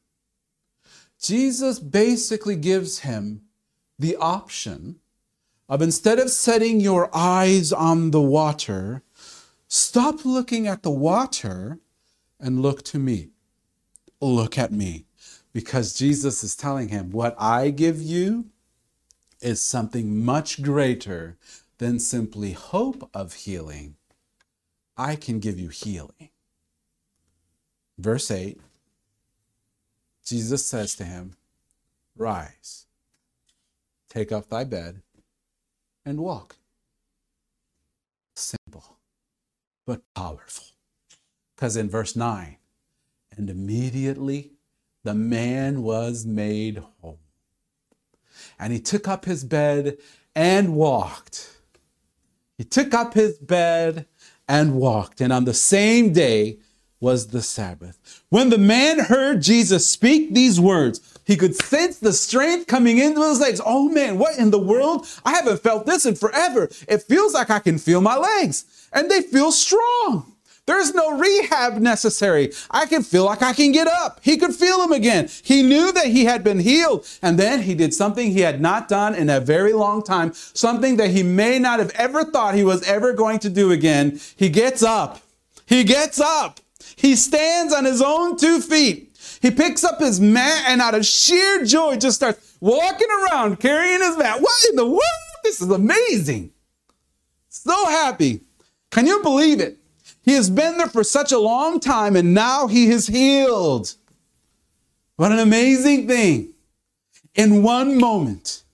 Jesus 1.20 1.78
basically 1.78 2.56
gives 2.56 3.00
him 3.00 3.42
the 3.98 4.16
option 4.16 5.00
of 5.68 5.82
instead 5.82 6.18
of 6.18 6.30
setting 6.30 6.80
your 6.80 7.10
eyes 7.14 7.72
on 7.72 8.10
the 8.10 8.20
water, 8.20 9.02
stop 9.68 10.24
looking 10.24 10.66
at 10.66 10.82
the 10.82 10.90
water 10.90 11.78
and 12.38 12.62
look 12.62 12.82
to 12.84 12.98
me. 12.98 13.30
Look 14.20 14.56
at 14.56 14.72
me. 14.72 15.06
Because 15.52 15.94
Jesus 15.94 16.44
is 16.44 16.54
telling 16.54 16.88
him, 16.88 17.10
what 17.10 17.34
I 17.38 17.70
give 17.70 18.00
you 18.00 18.46
is 19.40 19.62
something 19.62 20.24
much 20.24 20.62
greater 20.62 21.36
than 21.78 21.98
simply 21.98 22.52
hope 22.52 23.08
of 23.12 23.34
healing. 23.34 23.96
I 24.96 25.16
can 25.16 25.40
give 25.40 25.58
you 25.58 25.68
healing. 25.68 26.30
Verse 27.98 28.30
8 28.30 28.60
Jesus 30.24 30.66
says 30.66 30.96
to 30.96 31.04
him, 31.04 31.36
Rise, 32.16 32.86
take 34.08 34.32
up 34.32 34.48
thy 34.48 34.64
bed 34.64 35.02
and 36.06 36.20
walk. 36.20 36.56
Simple, 38.34 38.96
but 39.86 40.02
powerful. 40.14 40.64
Because 41.54 41.76
in 41.76 41.90
verse 41.90 42.14
9, 42.16 42.56
and 43.36 43.50
immediately 43.50 44.52
the 45.04 45.14
man 45.14 45.82
was 45.82 46.24
made 46.24 46.82
whole. 47.00 47.18
And 48.58 48.72
he 48.72 48.80
took 48.80 49.08
up 49.08 49.24
his 49.24 49.44
bed 49.44 49.98
and 50.34 50.74
walked. 50.74 51.58
He 52.56 52.64
took 52.64 52.94
up 52.94 53.14
his 53.14 53.38
bed 53.38 54.06
and 54.48 54.74
walked. 54.74 55.20
And 55.20 55.32
on 55.32 55.44
the 55.44 55.54
same 55.54 56.12
day 56.12 56.58
was 57.00 57.28
the 57.28 57.42
Sabbath. 57.42 58.22
When 58.28 58.50
the 58.50 58.58
man 58.58 58.98
heard 58.98 59.42
Jesus 59.42 59.88
speak 59.88 60.32
these 60.32 60.60
words, 60.60 61.15
he 61.26 61.36
could 61.36 61.56
sense 61.56 61.98
the 61.98 62.12
strength 62.12 62.68
coming 62.68 62.98
into 62.98 63.20
his 63.28 63.40
legs. 63.40 63.60
Oh 63.64 63.88
man, 63.88 64.16
what 64.16 64.38
in 64.38 64.50
the 64.50 64.58
world? 64.58 65.06
I 65.24 65.32
haven't 65.32 65.62
felt 65.62 65.84
this 65.84 66.06
in 66.06 66.14
forever. 66.14 66.70
It 66.88 67.02
feels 67.02 67.34
like 67.34 67.50
I 67.50 67.58
can 67.58 67.78
feel 67.78 68.00
my 68.00 68.16
legs 68.16 68.64
and 68.92 69.10
they 69.10 69.22
feel 69.22 69.50
strong. 69.52 70.32
There's 70.66 70.94
no 70.94 71.16
rehab 71.16 71.78
necessary. 71.78 72.52
I 72.70 72.86
can 72.86 73.04
feel 73.04 73.24
like 73.24 73.40
I 73.40 73.52
can 73.52 73.70
get 73.70 73.86
up. 73.86 74.18
He 74.22 74.36
could 74.36 74.54
feel 74.54 74.82
him 74.82 74.90
again. 74.90 75.28
He 75.44 75.62
knew 75.62 75.92
that 75.92 76.06
he 76.06 76.24
had 76.24 76.42
been 76.42 76.58
healed. 76.58 77.06
And 77.22 77.38
then 77.38 77.62
he 77.62 77.74
did 77.74 77.94
something 77.94 78.32
he 78.32 78.40
had 78.40 78.60
not 78.60 78.88
done 78.88 79.14
in 79.14 79.30
a 79.30 79.38
very 79.38 79.72
long 79.72 80.02
time, 80.02 80.32
something 80.34 80.96
that 80.96 81.10
he 81.10 81.22
may 81.22 81.60
not 81.60 81.78
have 81.78 81.90
ever 81.90 82.24
thought 82.24 82.56
he 82.56 82.64
was 82.64 82.82
ever 82.82 83.12
going 83.12 83.38
to 83.40 83.48
do 83.48 83.70
again. 83.70 84.20
He 84.34 84.48
gets 84.48 84.82
up. 84.82 85.20
He 85.66 85.84
gets 85.84 86.20
up. 86.20 86.58
He 86.96 87.14
stands 87.14 87.72
on 87.72 87.84
his 87.84 88.02
own 88.02 88.36
two 88.36 88.60
feet. 88.60 89.05
He 89.40 89.50
picks 89.50 89.84
up 89.84 90.00
his 90.00 90.20
mat 90.20 90.64
and 90.66 90.80
out 90.80 90.94
of 90.94 91.04
sheer 91.04 91.64
joy 91.64 91.96
just 91.96 92.16
starts 92.16 92.56
walking 92.60 93.08
around 93.10 93.60
carrying 93.60 94.00
his 94.00 94.16
mat. 94.16 94.40
What 94.40 94.64
in 94.70 94.76
the 94.76 94.86
world? 94.86 95.02
This 95.44 95.60
is 95.60 95.70
amazing. 95.70 96.52
So 97.48 97.86
happy. 97.86 98.40
Can 98.90 99.06
you 99.06 99.22
believe 99.22 99.60
it? 99.60 99.78
He 100.22 100.32
has 100.32 100.50
been 100.50 100.78
there 100.78 100.88
for 100.88 101.04
such 101.04 101.32
a 101.32 101.38
long 101.38 101.80
time 101.80 102.16
and 102.16 102.34
now 102.34 102.66
he 102.66 102.88
is 102.88 103.06
healed. 103.06 103.94
What 105.16 105.32
an 105.32 105.38
amazing 105.38 106.08
thing. 106.08 106.54
In 107.34 107.62
one 107.62 107.98
moment, 107.98 108.64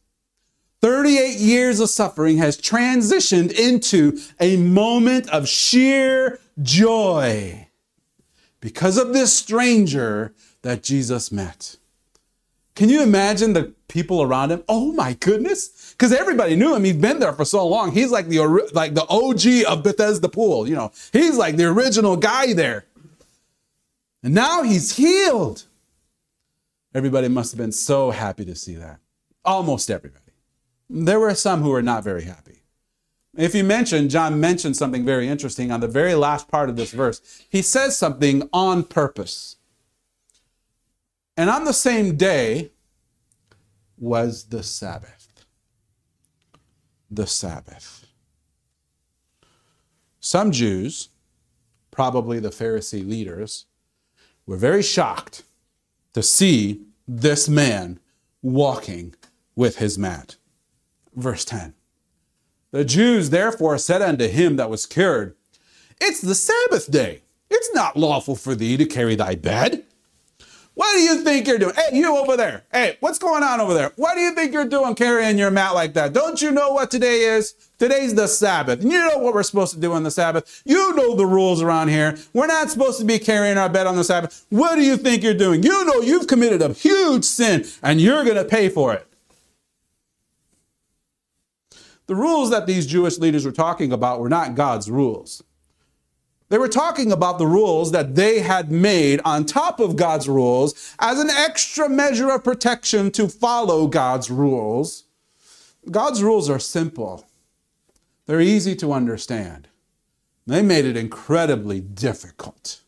38 0.81 1.37
years 1.37 1.79
of 1.79 1.91
suffering 1.91 2.39
has 2.39 2.61
transitioned 2.61 3.53
into 3.53 4.19
a 4.41 4.57
moment 4.57 5.29
of 5.31 5.49
sheer 5.49 6.41
joy 6.61 7.69
because 8.61 8.99
of 8.99 9.13
this 9.13 9.33
stranger 9.33 10.35
that 10.63 10.83
Jesus 10.83 11.31
met. 11.31 11.77
Can 12.75 12.89
you 12.89 13.03
imagine 13.03 13.53
the 13.53 13.75
people 13.89 14.23
around 14.23 14.51
him? 14.51 14.65
Oh 14.69 14.93
my 14.93 15.13
goodness. 15.15 15.93
Because 15.93 16.13
everybody 16.13 16.57
knew 16.57 16.75
him. 16.75 16.85
He's 16.85 16.97
been 16.97 17.19
there 17.19 17.33
for 17.35 17.45
so 17.45 17.67
long. 17.67 17.93
He's 17.93 18.11
like 18.11 18.29
the, 18.29 18.39
like 18.73 18.95
the 18.95 19.07
OG 19.09 19.71
of 19.71 19.83
Bethesda 19.83 20.29
Pool. 20.29 20.67
You 20.67 20.77
know, 20.77 20.93
he's 21.13 21.37
like 21.37 21.57
the 21.57 21.67
original 21.67 22.17
guy 22.17 22.55
there. 22.55 22.87
And 24.23 24.35
now 24.35 24.63
he's 24.63 24.97
healed. 24.97 25.65
Everybody 26.95 27.29
must 27.29 27.53
have 27.53 27.59
been 27.59 27.73
so 27.73 28.11
happy 28.11 28.45
to 28.45 28.55
see 28.55 28.75
that. 28.77 29.01
Almost 29.45 29.91
everybody. 29.91 30.21
There 30.89 31.21
were 31.21 31.35
some 31.35 31.63
who 31.63 31.71
were 31.71 31.83
not 31.83 32.05
very 32.05 32.25
happy. 32.25 32.63
If 33.37 33.55
you 33.55 33.65
mention, 33.65 34.11
John 34.11 34.39
mentioned 34.41 34.77
something 34.77 35.05
very 35.05 35.27
interesting 35.27 35.73
on 35.73 35.81
the 35.81 35.89
very 35.89 36.15
last 36.15 36.49
part 36.49 36.69
of 36.69 36.77
this 36.77 36.93
verse. 36.93 37.45
He 37.49 37.63
says 37.63 37.97
something 37.97 38.49
on 38.53 38.85
purpose. 38.85 39.57
And 41.37 41.49
on 41.49 41.65
the 41.65 41.73
same 41.73 42.17
day 42.17 42.73
was 43.99 44.45
the 44.45 44.63
Sabbath. 44.63 45.45
The 47.11 47.27
Sabbath. 47.27 48.07
Some 50.21 50.53
Jews, 50.53 51.09
probably 51.91 52.39
the 52.39 52.51
Pharisee 52.51 53.07
leaders, 53.07 53.67
were 54.47 54.57
very 54.57 54.83
shocked 54.83 55.43
to 56.15 56.23
see 56.23 56.83
this 57.09 57.49
man 57.49 57.99
walking 58.43 59.15
with 59.57 59.77
his 59.79 59.99
mat. 59.99 60.37
Verse 61.15 61.45
10. 61.45 61.75
The 62.71 62.85
Jews 62.85 63.31
therefore 63.31 63.79
said 63.79 64.03
unto 64.03 64.29
him 64.29 64.57
that 64.57 64.71
was 64.71 64.87
cured, 64.87 65.37
It's 66.01 66.21
the 66.21 66.35
Sabbath 66.35 66.91
day. 66.91 67.23
It's 67.51 67.75
not 67.75 67.97
lawful 67.97 68.35
for 68.35 68.55
thee 68.55 68.77
to 68.77 68.87
carry 68.87 69.15
thy 69.15 69.35
bed. 69.35 69.85
What 70.75 70.95
do 70.95 71.01
you 71.01 71.23
think 71.23 71.47
you're 71.47 71.59
doing? 71.59 71.75
Hey, 71.75 71.99
you 71.99 72.17
over 72.17 72.35
there. 72.37 72.65
Hey, 72.73 72.97
what's 73.01 73.19
going 73.19 73.43
on 73.43 73.61
over 73.61 73.75
there? 73.75 73.93
What 73.97 74.15
do 74.15 74.21
you 74.21 74.35
think 74.35 74.55
you're 74.55 74.65
doing 74.65 74.95
carrying 74.95 75.37
your 75.37 75.51
mat 75.51 75.75
like 75.75 75.93
that? 75.95 76.15
Don't 76.15 76.41
you 76.41 76.51
know 76.51 76.73
what 76.73 76.91
today 76.91 77.25
is? 77.25 77.55
Today's 77.79 78.15
the 78.15 78.27
Sabbath. 78.27 78.81
And 78.81 78.91
you 78.91 78.99
know 78.99 79.19
what 79.19 79.35
we're 79.35 79.43
supposed 79.43 79.75
to 79.75 79.81
do 79.81 79.93
on 79.93 80.03
the 80.03 80.11
Sabbath. 80.11 80.63
You 80.65 80.95
know 80.95 81.15
the 81.15 81.27
rules 81.27 81.61
around 81.61 81.89
here. 81.89 82.17
We're 82.33 82.47
not 82.47 82.71
supposed 82.71 82.99
to 83.01 83.05
be 83.05 83.19
carrying 83.19 83.59
our 83.59 83.69
bed 83.69 83.87
on 83.87 83.97
the 83.97 84.05
Sabbath. 84.05 84.47
What 84.49 84.77
do 84.77 84.83
you 84.83 84.97
think 84.97 85.23
you're 85.23 85.35
doing? 85.35 85.63
You 85.63 85.85
know 85.85 86.01
you've 86.01 86.27
committed 86.27 86.63
a 86.63 86.73
huge 86.73 87.25
sin 87.25 87.67
and 87.83 88.01
you're 88.01 88.25
going 88.25 88.37
to 88.37 88.45
pay 88.45 88.71
for 88.71 88.95
it. 88.95 89.07
The 92.07 92.15
rules 92.17 92.51
that 92.51 92.67
these 92.67 92.87
Jewish 92.87 93.19
leaders 93.19 93.45
were 93.45 93.53
talking 93.53 93.93
about 93.93 94.21
were 94.21 94.29
not 94.29 94.55
God's 94.55 94.91
rules. 94.91 95.43
They 96.53 96.59
were 96.59 96.69
talking 96.69 97.11
about 97.11 97.39
the 97.39 97.47
rules 97.47 97.93
that 97.93 98.15
they 98.15 98.41
had 98.41 98.71
made 98.71 99.23
on 99.25 99.47
top 99.47 99.81
of 99.81 99.97
God's 99.97 100.29
rules 100.29 100.95
as 100.99 101.19
an 101.19 101.31
extra 101.31 101.89
measure 101.89 102.31
of 102.31 102.45
protection 102.45 103.11
to 103.13 103.27
follow 103.27 103.87
God's 103.87 104.31
rules. 104.31 105.05
God's 105.91 106.23
rules 106.23 106.51
are 106.51 106.59
simple, 106.59 107.25
they're 108.27 108.43
easy 108.43 108.77
to 108.77 108.93
understand. 108.93 109.69
They 110.47 110.61
made 110.61 110.85
it 110.85 110.95
incredibly 110.95 111.81
difficult 111.81 112.83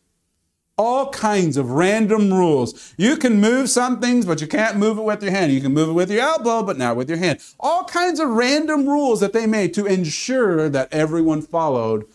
all 0.76 1.10
kinds 1.10 1.56
of 1.56 1.70
random 1.70 2.34
rules. 2.34 2.92
You 2.98 3.16
can 3.16 3.40
move 3.40 3.70
some 3.70 4.00
things, 4.00 4.26
but 4.26 4.40
you 4.40 4.48
can't 4.48 4.76
move 4.76 4.98
it 4.98 5.04
with 5.04 5.22
your 5.22 5.30
hand. 5.30 5.52
You 5.52 5.60
can 5.60 5.72
move 5.72 5.90
it 5.90 5.92
with 5.92 6.10
your 6.10 6.20
elbow, 6.20 6.64
but 6.64 6.76
not 6.76 6.96
with 6.96 7.08
your 7.08 7.18
hand. 7.18 7.38
All 7.60 7.84
kinds 7.84 8.18
of 8.18 8.28
random 8.28 8.86
rules 8.88 9.20
that 9.20 9.32
they 9.32 9.46
made 9.46 9.72
to 9.74 9.86
ensure 9.86 10.68
that 10.68 10.92
everyone 10.92 11.42
followed 11.42 12.06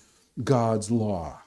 God's 0.44 0.90
law. 0.92 1.42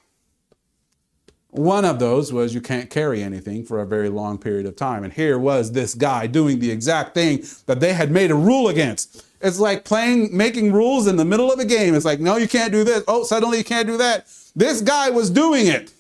One 1.53 1.85
of 1.85 1.99
those 1.99 2.33
was 2.33 2.55
you 2.55 2.63
can't 2.63 2.89
carry 2.89 3.23
anything 3.23 3.65
for 3.65 3.81
a 3.81 3.87
very 3.87 4.09
long 4.09 4.39
period 4.39 4.65
of 4.65 4.75
time. 4.75 5.05
And 5.05 5.13
here 5.13 5.39
was 5.39 5.73
this 5.73 5.95
guy 5.95 6.27
doing 6.27 6.61
the 6.61 6.71
exact 6.71 7.13
thing 7.13 7.45
that 7.67 7.79
they 7.79 7.93
had 7.93 8.11
made 8.11 8.31
a 8.31 8.35
rule 8.35 8.69
against. 8.69 9.23
It's 9.43 9.59
like 9.59 9.85
playing, 9.85 10.35
making 10.35 10.73
rules 10.73 11.07
in 11.07 11.17
the 11.17 11.27
middle 11.27 11.53
of 11.53 11.59
a 11.59 11.67
game. 11.67 11.95
It's 11.95 12.07
like, 12.07 12.21
no, 12.21 12.37
you 12.37 12.49
can't 12.49 12.73
do 12.73 12.85
this. 12.85 13.05
Oh, 13.07 13.25
suddenly 13.25 13.59
you 13.59 13.65
can't 13.65 13.87
do 13.87 13.99
that. 13.99 14.29
This 14.57 14.81
guy 14.81 15.11
was 15.11 15.29
doing 15.29 15.67
it. 15.67 15.93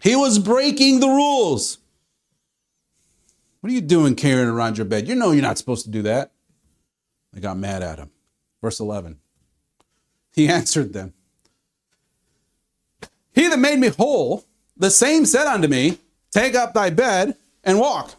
He 0.00 0.14
was 0.14 0.38
breaking 0.38 1.00
the 1.00 1.08
rules. 1.08 1.78
What 3.60 3.70
are 3.70 3.74
you 3.74 3.80
doing 3.80 4.14
carrying 4.14 4.48
around 4.48 4.76
your 4.76 4.84
bed? 4.84 5.08
You 5.08 5.14
know 5.14 5.30
you're 5.30 5.42
not 5.42 5.58
supposed 5.58 5.84
to 5.86 5.90
do 5.90 6.02
that. 6.02 6.32
They 7.32 7.40
got 7.40 7.56
mad 7.56 7.82
at 7.82 7.98
him. 7.98 8.10
Verse 8.60 8.80
11. 8.80 9.18
He 10.34 10.46
answered 10.50 10.92
them 10.92 11.14
He 13.38 13.46
that 13.46 13.60
made 13.60 13.78
me 13.78 13.86
whole, 13.86 14.44
the 14.76 14.90
same 14.90 15.24
said 15.24 15.46
unto 15.46 15.68
me, 15.68 15.98
Take 16.32 16.56
up 16.56 16.74
thy 16.74 16.90
bed 16.90 17.36
and 17.62 17.78
walk. 17.78 18.16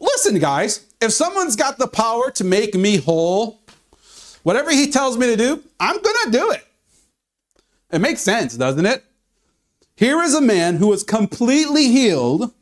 Listen, 0.00 0.40
guys, 0.40 0.84
if 1.00 1.12
someone's 1.12 1.54
got 1.54 1.78
the 1.78 1.86
power 1.86 2.32
to 2.32 2.42
make 2.42 2.74
me 2.74 2.96
whole, 2.96 3.60
whatever 4.42 4.72
he 4.72 4.90
tells 4.90 5.16
me 5.16 5.26
to 5.26 5.36
do, 5.36 5.62
I'm 5.78 6.02
going 6.02 6.16
to 6.24 6.30
do 6.32 6.50
it. 6.50 6.66
It 7.92 8.00
makes 8.00 8.22
sense, 8.22 8.56
doesn't 8.56 8.86
it? 8.86 9.04
Here 9.94 10.20
is 10.20 10.34
a 10.34 10.40
man 10.40 10.78
who 10.78 10.88
was 10.88 11.04
completely 11.04 11.86
healed. 11.86 12.52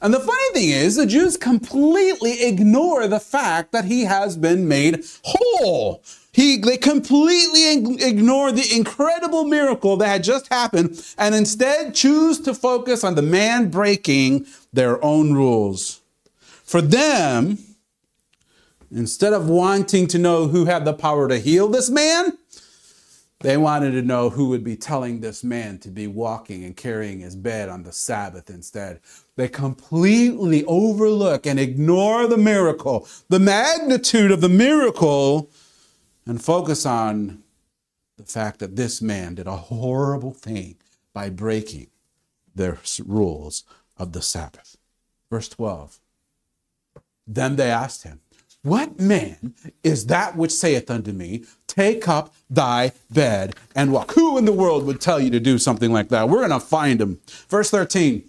And 0.00 0.14
the 0.14 0.20
funny 0.20 0.52
thing 0.52 0.68
is, 0.68 0.94
the 0.94 1.04
Jews 1.04 1.36
completely 1.36 2.44
ignore 2.44 3.08
the 3.08 3.18
fact 3.18 3.72
that 3.72 3.86
he 3.86 4.04
has 4.04 4.36
been 4.36 4.68
made 4.68 5.04
whole. 5.24 6.04
He, 6.36 6.58
they 6.58 6.76
completely 6.76 7.72
ignore 7.72 8.52
the 8.52 8.76
incredible 8.76 9.46
miracle 9.46 9.96
that 9.96 10.08
had 10.08 10.22
just 10.22 10.52
happened 10.52 11.02
and 11.16 11.34
instead 11.34 11.94
choose 11.94 12.38
to 12.40 12.52
focus 12.52 13.04
on 13.04 13.14
the 13.14 13.22
man 13.22 13.70
breaking 13.70 14.44
their 14.70 15.02
own 15.02 15.32
rules. 15.32 16.02
For 16.62 16.82
them, 16.82 17.56
instead 18.94 19.32
of 19.32 19.48
wanting 19.48 20.08
to 20.08 20.18
know 20.18 20.46
who 20.48 20.66
had 20.66 20.84
the 20.84 20.92
power 20.92 21.26
to 21.26 21.38
heal 21.38 21.68
this 21.68 21.88
man, 21.88 22.36
they 23.40 23.56
wanted 23.56 23.92
to 23.92 24.02
know 24.02 24.28
who 24.28 24.50
would 24.50 24.62
be 24.62 24.76
telling 24.76 25.20
this 25.20 25.42
man 25.42 25.78
to 25.78 25.88
be 25.88 26.06
walking 26.06 26.64
and 26.64 26.76
carrying 26.76 27.20
his 27.20 27.34
bed 27.34 27.70
on 27.70 27.82
the 27.82 27.92
Sabbath 27.92 28.50
instead. 28.50 29.00
They 29.36 29.48
completely 29.48 30.66
overlook 30.66 31.46
and 31.46 31.58
ignore 31.58 32.26
the 32.26 32.36
miracle, 32.36 33.08
the 33.30 33.40
magnitude 33.40 34.30
of 34.30 34.42
the 34.42 34.50
miracle, 34.50 35.50
and 36.26 36.42
focus 36.42 36.84
on 36.84 37.42
the 38.16 38.24
fact 38.24 38.58
that 38.58 38.76
this 38.76 39.00
man 39.00 39.34
did 39.34 39.46
a 39.46 39.56
horrible 39.56 40.32
thing 40.32 40.76
by 41.12 41.30
breaking 41.30 41.88
their 42.54 42.78
rules 43.04 43.64
of 43.96 44.12
the 44.12 44.22
Sabbath. 44.22 44.76
Verse 45.30 45.48
12. 45.48 46.00
Then 47.26 47.56
they 47.56 47.70
asked 47.70 48.04
him, 48.04 48.20
what 48.66 48.98
man 48.98 49.54
is 49.84 50.06
that 50.06 50.36
which 50.36 50.50
saith 50.50 50.90
unto 50.90 51.12
me, 51.12 51.44
Take 51.68 52.08
up 52.08 52.34
thy 52.50 52.92
bed 53.08 53.54
and 53.76 53.92
walk? 53.92 54.12
Who 54.14 54.38
in 54.38 54.44
the 54.44 54.52
world 54.52 54.84
would 54.86 55.00
tell 55.00 55.20
you 55.20 55.30
to 55.30 55.38
do 55.38 55.56
something 55.56 55.92
like 55.92 56.08
that? 56.08 56.28
We're 56.28 56.38
going 56.38 56.50
to 56.50 56.58
find 56.58 57.00
him. 57.00 57.20
Verse 57.48 57.70
13. 57.70 58.24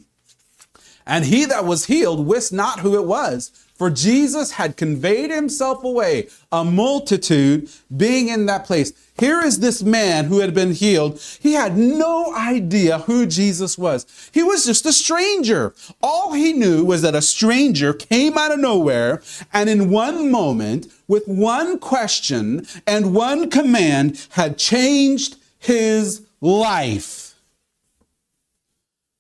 And 1.08 1.26
he 1.26 1.46
that 1.46 1.65
was 1.65 1.86
healed 1.86 2.28
wist 2.28 2.52
not 2.52 2.82
who 2.82 2.96
it 2.96 3.06
was, 3.06 3.50
for 3.74 3.89
Jesus 3.89 4.52
had 4.52 4.76
conveyed 4.76 5.32
himself 5.32 5.84
away, 5.84 6.28
a 6.52 6.65
multitude 6.65 7.70
being 7.96 8.28
in 8.28 8.46
that 8.48 8.65
place. 8.65 8.91
Here 9.20 9.41
is 9.41 9.60
this 9.60 9.82
man 9.82 10.26
who 10.26 10.39
had 10.39 10.54
been 10.54 10.74
healed. 10.74 11.20
He 11.39 11.54
had 11.54 11.78
no 11.78 12.36
idea 12.36 13.00
who 13.00 13.26
Jesus 13.26 13.78
was. 13.78 14.30
He 14.34 14.43
was 14.43 14.65
just 14.65 14.86
a 14.86 14.93
stranger. 14.93 15.74
All 16.02 16.34
he 16.34 16.54
knew 16.54 16.84
was 16.84 17.02
that 17.04 17.15
a 17.15 17.22
stranger 17.22 17.93
came 17.93 18.38
out 18.38 18.52
of 18.52 18.60
nowhere 18.60 19.22
and 19.54 19.70
in 19.70 19.89
one 19.89 20.30
moment, 20.30 20.91
with 21.08 21.28
one 21.28 21.80
question 21.80 22.67
and 22.86 23.15
one 23.15 23.50
command, 23.50 24.28
had 24.32 24.58
changed 24.58 25.38
his 25.60 26.24
life. 26.41 27.26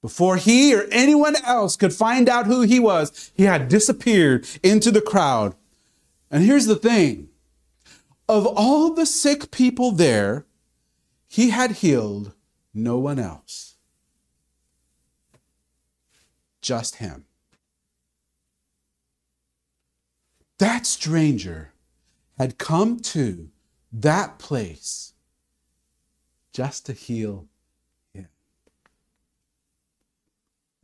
Before 0.07 0.37
he 0.37 0.73
or 0.73 0.87
anyone 0.89 1.35
else 1.43 1.75
could 1.75 1.93
find 1.93 2.29
out 2.29 2.45
who 2.45 2.61
he 2.61 2.79
was, 2.79 3.29
he 3.35 3.43
had 3.43 3.67
disappeared 3.67 4.47
into 4.63 4.89
the 4.89 5.01
crowd. 5.01 5.53
And 6.31 6.45
here's 6.45 6.65
the 6.65 6.77
thing 6.77 7.27
of 8.29 8.47
all 8.47 8.93
the 8.93 9.05
sick 9.05 9.51
people 9.51 9.91
there, 9.91 10.45
he 11.27 11.49
had 11.49 11.71
healed 11.83 12.31
no 12.73 12.97
one 12.97 13.19
else, 13.19 13.75
just 16.61 16.95
him. 16.95 17.25
That 20.57 20.85
stranger 20.85 21.73
had 22.37 22.57
come 22.57 23.01
to 23.01 23.49
that 23.91 24.39
place 24.39 25.11
just 26.53 26.85
to 26.85 26.93
heal 26.93 27.49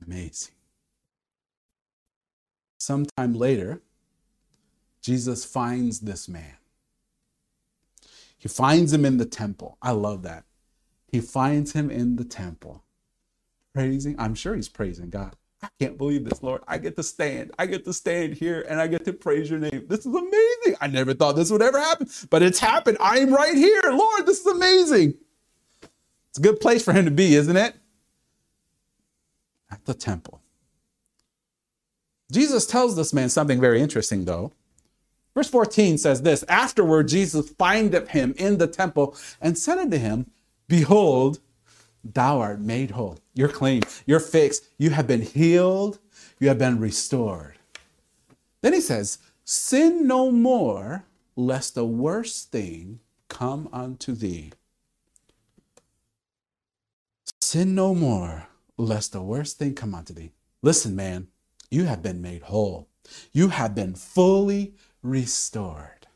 Amazing. 0.05 0.53
Sometime 2.77 3.33
later, 3.33 3.81
Jesus 5.01 5.45
finds 5.45 6.01
this 6.01 6.27
man. 6.27 6.57
He 8.37 8.49
finds 8.49 8.91
him 8.91 9.05
in 9.05 9.17
the 9.17 9.25
temple. 9.25 9.77
I 9.81 9.91
love 9.91 10.23
that. 10.23 10.43
He 11.07 11.21
finds 11.21 11.73
him 11.73 11.89
in 11.89 12.17
the 12.17 12.25
temple, 12.25 12.83
praising. 13.73 14.15
I'm 14.19 14.35
sure 14.35 14.55
he's 14.55 14.67
praising 14.67 15.09
God. 15.09 15.35
I 15.61 15.69
can't 15.79 15.97
believe 15.97 16.25
this, 16.25 16.43
Lord. 16.43 16.61
I 16.67 16.77
get 16.77 16.97
to 16.97 17.03
stand. 17.03 17.51
I 17.57 17.67
get 17.67 17.85
to 17.85 17.93
stand 17.93 18.33
here 18.33 18.65
and 18.67 18.81
I 18.81 18.87
get 18.87 19.05
to 19.05 19.13
praise 19.13 19.49
your 19.49 19.59
name. 19.59 19.85
This 19.87 20.01
is 20.01 20.07
amazing. 20.07 20.75
I 20.81 20.87
never 20.87 21.13
thought 21.13 21.37
this 21.37 21.51
would 21.51 21.61
ever 21.61 21.79
happen, 21.79 22.09
but 22.29 22.43
it's 22.43 22.59
happened. 22.59 22.97
I 22.99 23.19
am 23.19 23.33
right 23.33 23.55
here. 23.55 23.81
Lord, 23.85 24.25
this 24.25 24.41
is 24.41 24.47
amazing. 24.47 25.13
It's 26.29 26.39
a 26.39 26.41
good 26.41 26.59
place 26.59 26.83
for 26.83 26.91
him 26.91 27.05
to 27.05 27.11
be, 27.11 27.35
isn't 27.35 27.55
it? 27.55 27.75
At 29.73 29.85
the 29.85 29.93
temple. 29.93 30.39
Jesus 32.31 32.65
tells 32.65 32.95
this 32.95 33.13
man 33.13 33.29
something 33.29 33.59
very 33.59 33.81
interesting, 33.81 34.25
though. 34.25 34.53
Verse 35.33 35.49
14 35.49 35.97
says 35.97 36.21
this 36.21 36.43
Afterward, 36.47 37.07
Jesus 37.07 37.49
findeth 37.49 38.09
him 38.09 38.33
in 38.37 38.57
the 38.57 38.67
temple 38.67 39.17
and 39.41 39.57
said 39.57 39.79
unto 39.79 39.97
him, 39.97 40.29
Behold, 40.67 41.39
thou 42.03 42.39
art 42.39 42.59
made 42.59 42.91
whole. 42.91 43.17
You're 43.33 43.49
clean. 43.49 43.81
You're 44.05 44.19
fixed. 44.19 44.67
You 44.77 44.91
have 44.91 45.07
been 45.07 45.21
healed. 45.21 45.99
You 46.39 46.49
have 46.49 46.59
been 46.59 46.79
restored. 46.79 47.55
Then 48.61 48.73
he 48.73 48.81
says, 48.81 49.17
Sin 49.43 50.07
no 50.07 50.31
more, 50.31 51.03
lest 51.35 51.75
the 51.75 51.85
worst 51.85 52.51
thing 52.51 52.99
come 53.27 53.67
unto 53.73 54.13
thee. 54.13 54.51
Sin 57.41 57.75
no 57.75 57.93
more, 57.93 58.47
lest 58.77 59.11
the 59.11 59.21
worst 59.21 59.57
thing 59.57 59.73
come 59.73 59.95
unto 59.95 60.13
thee. 60.13 60.31
Listen, 60.61 60.95
man, 60.95 61.27
you 61.69 61.85
have 61.85 62.01
been 62.01 62.21
made 62.21 62.43
whole. 62.43 62.87
You 63.31 63.49
have 63.49 63.75
been 63.75 63.95
fully 63.95 64.75
restored. 65.01 66.07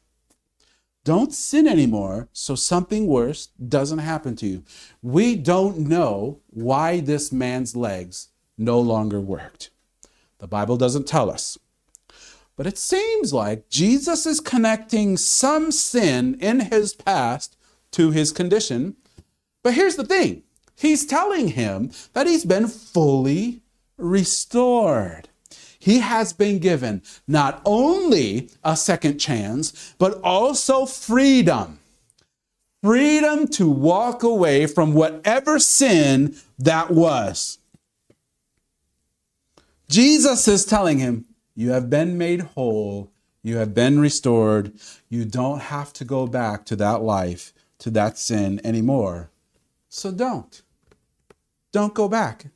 Don't 1.03 1.33
sin 1.33 1.67
anymore 1.67 2.27
so 2.33 2.53
something 2.55 3.07
worse 3.07 3.47
doesn't 3.47 3.99
happen 3.99 4.35
to 4.37 4.45
you. 4.45 4.63
We 5.01 5.35
don't 5.35 5.79
know 5.79 6.41
why 6.49 6.99
this 6.99 7.31
man's 7.31 7.75
legs 7.75 8.29
no 8.57 8.79
longer 8.79 9.21
worked. 9.21 9.69
The 10.39 10.47
Bible 10.47 10.77
doesn't 10.77 11.07
tell 11.07 11.29
us. 11.29 11.57
But 12.57 12.67
it 12.67 12.77
seems 12.77 13.33
like 13.33 13.69
Jesus 13.69 14.25
is 14.25 14.39
connecting 14.39 15.15
some 15.15 15.71
sin 15.71 16.37
in 16.41 16.59
his 16.71 16.93
past 16.93 17.55
to 17.91 18.11
his 18.11 18.31
condition. 18.31 18.97
But 19.63 19.75
here's 19.75 19.95
the 19.95 20.05
thing 20.05 20.43
he's 20.77 21.05
telling 21.05 21.49
him 21.49 21.91
that 22.13 22.27
he's 22.27 22.45
been 22.45 22.67
fully 22.67 23.61
restored. 23.97 25.29
He 25.79 25.99
has 25.99 26.33
been 26.33 26.59
given 26.59 27.01
not 27.27 27.61
only 27.65 28.49
a 28.63 28.75
second 28.75 29.19
chance, 29.19 29.95
but 29.97 30.19
also 30.21 30.85
freedom. 30.85 31.79
Freedom 32.83 33.47
to 33.49 33.69
walk 33.69 34.23
away 34.23 34.65
from 34.65 34.93
whatever 34.93 35.59
sin 35.59 36.35
that 36.59 36.91
was. 36.91 37.59
Jesus 39.89 40.47
is 40.47 40.65
telling 40.65 40.99
him, 40.99 41.25
You 41.55 41.71
have 41.71 41.89
been 41.89 42.17
made 42.17 42.41
whole. 42.41 43.11
You 43.41 43.57
have 43.57 43.73
been 43.73 43.99
restored. 43.99 44.73
You 45.09 45.23
don't 45.23 45.61
have 45.61 45.93
to 45.93 46.05
go 46.05 46.27
back 46.27 46.65
to 46.65 46.75
that 46.75 47.01
life, 47.01 47.53
to 47.79 47.89
that 47.91 48.17
sin 48.17 48.59
anymore. 48.63 49.31
So 49.87 50.11
don't. 50.11 50.61
Don't 51.77 51.93
go 51.93 52.09
back. 52.09 52.47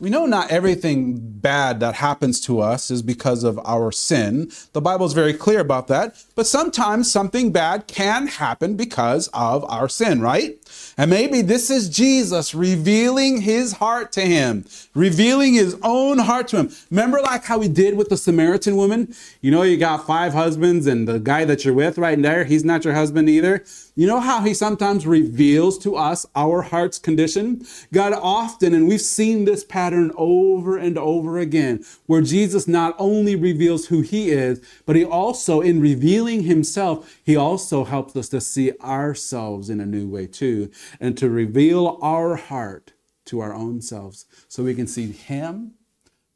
We 0.00 0.08
know 0.08 0.24
not 0.24 0.50
everything 0.50 1.18
bad 1.20 1.80
that 1.80 1.96
happens 1.96 2.40
to 2.46 2.60
us 2.60 2.90
is 2.90 3.02
because 3.02 3.44
of 3.44 3.60
our 3.66 3.92
sin. 3.92 4.50
The 4.72 4.80
Bible 4.80 5.04
is 5.04 5.12
very 5.12 5.34
clear 5.34 5.60
about 5.60 5.88
that. 5.88 6.16
But 6.34 6.46
sometimes 6.46 7.12
something 7.12 7.52
bad 7.52 7.86
can 7.86 8.28
happen 8.28 8.76
because 8.78 9.28
of 9.34 9.62
our 9.70 9.90
sin, 9.90 10.22
right? 10.22 10.58
And 10.96 11.10
maybe 11.10 11.42
this 11.42 11.68
is 11.68 11.90
Jesus 11.90 12.54
revealing 12.54 13.42
his 13.42 13.72
heart 13.72 14.10
to 14.12 14.22
him, 14.22 14.64
revealing 14.94 15.52
his 15.52 15.76
own 15.82 16.16
heart 16.16 16.48
to 16.48 16.56
him. 16.56 16.70
Remember, 16.90 17.20
like 17.20 17.44
how 17.44 17.60
he 17.60 17.68
did 17.68 17.94
with 17.94 18.08
the 18.08 18.16
Samaritan 18.16 18.76
woman? 18.76 19.14
You 19.42 19.50
know, 19.50 19.64
you 19.64 19.76
got 19.76 20.06
five 20.06 20.32
husbands, 20.32 20.86
and 20.86 21.06
the 21.06 21.18
guy 21.20 21.44
that 21.44 21.66
you're 21.66 21.74
with 21.74 21.98
right 21.98 22.20
there, 22.20 22.44
he's 22.44 22.64
not 22.64 22.86
your 22.86 22.94
husband 22.94 23.28
either. 23.28 23.64
You 24.00 24.06
know 24.06 24.20
how 24.20 24.40
he 24.40 24.54
sometimes 24.54 25.06
reveals 25.06 25.76
to 25.80 25.94
us 25.94 26.24
our 26.34 26.62
heart's 26.62 26.98
condition? 26.98 27.66
God 27.92 28.14
often, 28.14 28.72
and 28.72 28.88
we've 28.88 28.98
seen 28.98 29.44
this 29.44 29.62
pattern 29.62 30.10
over 30.16 30.78
and 30.78 30.96
over 30.96 31.38
again, 31.38 31.84
where 32.06 32.22
Jesus 32.22 32.66
not 32.66 32.96
only 32.98 33.36
reveals 33.36 33.88
who 33.88 34.00
he 34.00 34.30
is, 34.30 34.66
but 34.86 34.96
he 34.96 35.04
also, 35.04 35.60
in 35.60 35.82
revealing 35.82 36.44
himself, 36.44 37.20
he 37.22 37.36
also 37.36 37.84
helps 37.84 38.16
us 38.16 38.30
to 38.30 38.40
see 38.40 38.72
ourselves 38.80 39.68
in 39.68 39.80
a 39.80 39.84
new 39.86 40.08
way 40.08 40.26
too, 40.26 40.70
and 40.98 41.18
to 41.18 41.28
reveal 41.28 41.98
our 42.00 42.36
heart 42.36 42.94
to 43.26 43.40
our 43.40 43.52
own 43.52 43.82
selves 43.82 44.24
so 44.48 44.64
we 44.64 44.74
can 44.74 44.86
see 44.86 45.12
him, 45.12 45.74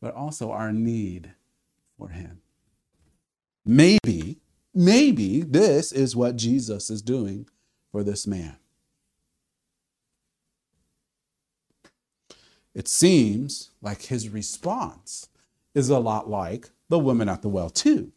but 0.03 0.15
also 0.15 0.51
our 0.51 0.71
need 0.71 1.31
for 1.97 2.11
him. 2.11 2.43
Maybe 3.65 4.43
Maybe 4.77 5.43
this 5.43 5.93
is 5.93 6.17
what 6.17 6.35
Jesus 6.35 6.91
is 6.91 7.01
doing 7.01 7.47
for 7.95 8.03
this 8.03 8.27
man. 8.27 8.57
It 12.75 12.89
seems 12.89 13.71
like 13.81 14.03
his 14.03 14.29
response 14.29 15.29
is 15.77 15.91
a 15.91 16.01
lot 16.01 16.29
like 16.29 16.71
the 16.89 16.99
woman 16.99 17.29
at 17.29 17.43
the 17.43 17.49
well, 17.49 17.71
too. 17.71 18.13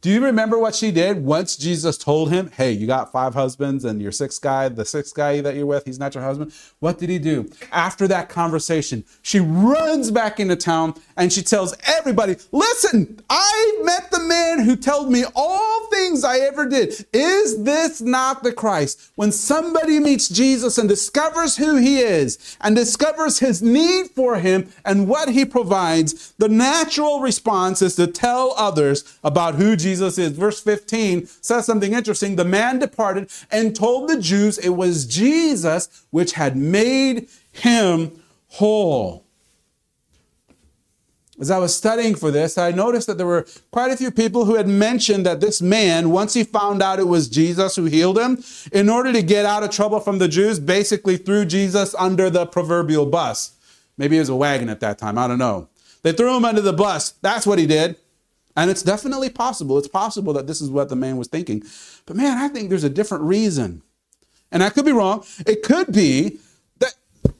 Do 0.00 0.10
you 0.10 0.24
remember 0.24 0.58
what 0.58 0.74
she 0.74 0.90
did 0.90 1.24
once 1.24 1.56
Jesus 1.56 1.96
told 1.96 2.32
him, 2.32 2.50
Hey, 2.56 2.72
you 2.72 2.86
got 2.88 3.12
five 3.12 3.34
husbands, 3.34 3.84
and 3.84 4.02
your 4.02 4.10
sixth 4.10 4.42
guy, 4.42 4.68
the 4.68 4.84
sixth 4.84 5.14
guy 5.14 5.40
that 5.40 5.54
you're 5.54 5.66
with, 5.66 5.84
he's 5.84 6.00
not 6.00 6.14
your 6.14 6.24
husband? 6.24 6.52
What 6.80 6.98
did 6.98 7.08
he 7.08 7.20
do? 7.20 7.48
After 7.70 8.08
that 8.08 8.28
conversation, 8.28 9.04
she 9.22 9.38
runs 9.38 10.10
back 10.10 10.40
into 10.40 10.56
town 10.56 10.94
and 11.16 11.32
she 11.32 11.42
tells 11.42 11.76
everybody, 11.84 12.36
Listen, 12.50 13.20
I 13.30 13.80
met 13.84 14.10
the 14.10 14.20
man 14.20 14.64
who 14.64 14.74
told 14.74 15.12
me 15.12 15.24
all 15.36 15.86
things 15.88 16.24
I 16.24 16.38
ever 16.38 16.68
did. 16.68 17.06
Is 17.12 17.62
this 17.62 18.00
not 18.00 18.42
the 18.42 18.52
Christ? 18.52 19.12
When 19.14 19.30
somebody 19.30 20.00
meets 20.00 20.28
Jesus 20.28 20.78
and 20.78 20.88
discovers 20.88 21.56
who 21.56 21.76
he 21.76 21.98
is 21.98 22.56
and 22.60 22.74
discovers 22.74 23.38
his 23.38 23.62
need 23.62 24.10
for 24.10 24.40
him 24.40 24.72
and 24.84 25.06
what 25.06 25.28
he 25.28 25.44
provides, 25.44 26.32
the 26.38 26.48
natural 26.48 27.20
response 27.20 27.82
is 27.82 27.94
to 27.96 28.11
tell 28.12 28.54
others 28.56 29.18
about 29.24 29.56
who 29.56 29.76
Jesus 29.76 30.18
is. 30.18 30.32
Verse 30.32 30.60
15 30.60 31.26
says 31.26 31.66
something 31.66 31.92
interesting. 31.92 32.36
The 32.36 32.44
man 32.44 32.78
departed 32.78 33.30
and 33.50 33.74
told 33.74 34.08
the 34.08 34.20
Jews 34.20 34.58
it 34.58 34.70
was 34.70 35.06
Jesus 35.06 36.04
which 36.10 36.32
had 36.32 36.56
made 36.56 37.28
him 37.52 38.22
whole. 38.48 39.24
As 41.40 41.50
I 41.50 41.58
was 41.58 41.74
studying 41.74 42.14
for 42.14 42.30
this, 42.30 42.56
I 42.56 42.70
noticed 42.70 43.08
that 43.08 43.18
there 43.18 43.26
were 43.26 43.46
quite 43.72 43.90
a 43.90 43.96
few 43.96 44.12
people 44.12 44.44
who 44.44 44.54
had 44.54 44.68
mentioned 44.68 45.26
that 45.26 45.40
this 45.40 45.60
man, 45.60 46.10
once 46.10 46.34
he 46.34 46.44
found 46.44 46.82
out 46.82 47.00
it 47.00 47.08
was 47.08 47.28
Jesus 47.28 47.74
who 47.74 47.86
healed 47.86 48.18
him, 48.18 48.44
in 48.70 48.88
order 48.88 49.12
to 49.12 49.22
get 49.22 49.44
out 49.44 49.64
of 49.64 49.70
trouble 49.70 49.98
from 49.98 50.18
the 50.18 50.28
Jews, 50.28 50.60
basically 50.60 51.16
threw 51.16 51.44
Jesus 51.44 51.96
under 51.96 52.30
the 52.30 52.46
proverbial 52.46 53.06
bus. 53.06 53.56
Maybe 53.96 54.18
it 54.18 54.20
was 54.20 54.28
a 54.28 54.36
wagon 54.36 54.68
at 54.68 54.80
that 54.80 54.98
time, 54.98 55.18
I 55.18 55.26
don't 55.26 55.38
know. 55.38 55.68
They 56.02 56.12
threw 56.12 56.36
him 56.36 56.44
under 56.44 56.60
the 56.60 56.72
bus. 56.72 57.14
That's 57.22 57.46
what 57.46 57.58
he 57.58 57.66
did. 57.66 57.96
And 58.56 58.70
it's 58.70 58.82
definitely 58.82 59.30
possible. 59.30 59.78
It's 59.78 59.88
possible 59.88 60.32
that 60.34 60.46
this 60.46 60.60
is 60.60 60.70
what 60.70 60.88
the 60.88 60.96
man 60.96 61.16
was 61.16 61.28
thinking. 61.28 61.62
But 62.06 62.16
man, 62.16 62.38
I 62.38 62.48
think 62.48 62.68
there's 62.68 62.84
a 62.84 62.90
different 62.90 63.24
reason. 63.24 63.82
And 64.50 64.62
I 64.62 64.68
could 64.68 64.84
be 64.84 64.92
wrong. 64.92 65.24
It 65.46 65.62
could 65.62 65.92
be 65.92 66.38
that, 66.78 66.94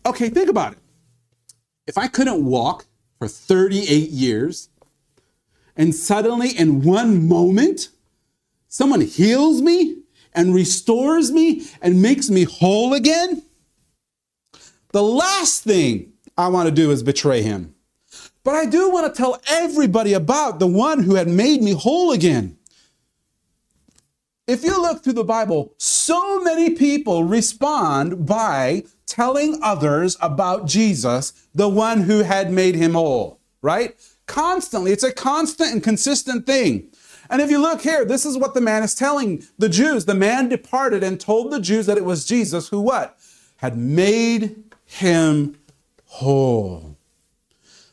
okay, 0.07 0.31
think 0.31 0.49
about 0.49 0.73
it. 0.73 0.79
If 1.87 1.99
I 1.99 2.09
couldn't 2.09 2.45
walk 2.45 2.87
for 3.19 3.29
38 3.29 4.09
years 4.11 4.71
and 5.77 5.95
suddenly 5.95 6.51
in 6.51 6.83
one 6.83 7.29
moment, 7.29 7.89
someone 8.69 9.03
heals 9.03 9.61
me 9.61 9.99
and 10.33 10.55
restores 10.55 11.31
me 11.31 11.67
and 11.83 12.01
makes 12.01 12.31
me 12.31 12.45
whole 12.45 12.95
again, 12.95 13.43
the 14.93 15.03
last 15.03 15.65
thing 15.65 16.13
I 16.37 16.49
want 16.49 16.69
to 16.69 16.75
do 16.75 16.91
is 16.91 17.03
betray 17.03 17.43
him. 17.43 17.72
But 18.45 18.55
I 18.55 18.67
do 18.67 18.91
want 18.91 19.13
to 19.13 19.17
tell 19.17 19.41
everybody 19.49 20.13
about 20.13 20.59
the 20.59 20.67
one 20.67 21.05
who 21.05 21.15
had 21.15 21.29
made 21.29 21.63
me 21.63 21.73
whole 21.73 22.13
again. 22.13 22.57
If 24.49 24.65
you 24.65 24.81
look 24.83 25.03
through 25.05 25.13
the 25.13 25.25
Bible, 25.25 25.75
so 25.79 26.43
many 26.43 26.71
people 26.71 27.25
respond 27.25 28.27
by 28.27 28.83
telling 29.07 29.61
others 29.63 30.17
about 30.21 30.67
Jesus, 30.67 31.33
the 31.55 31.69
one 31.69 32.03
who 32.03 32.23
had 32.23 32.51
made 32.51 32.75
him 32.75 32.95
whole, 32.95 33.39
right? 33.61 33.95
Constantly. 34.27 34.91
It's 34.91 35.05
a 35.05 35.13
constant 35.13 35.73
and 35.73 35.83
consistent 35.83 36.45
thing. 36.45 36.89
And 37.31 37.41
if 37.41 37.51
you 37.51 37.59
look 37.61 37.83
here, 37.83 38.05
this 38.05 38.27
is 38.27 38.37
what 38.37 38.55
the 38.55 38.61
man 38.61 38.83
is 38.83 38.95
telling 38.95 39.45
the 39.59 39.69
Jews. 39.69 40.05
The 40.05 40.15
man 40.15 40.49
departed 40.49 41.05
and 41.05 41.21
told 41.21 41.53
the 41.53 41.61
Jews 41.61 41.87
that 41.87 41.97
it 41.97 42.05
was 42.05 42.27
Jesus 42.27 42.69
who 42.69 42.81
what? 42.81 43.17
Had 43.57 43.79
made 43.79 44.65
him 44.85 45.57
whole. 46.07 46.92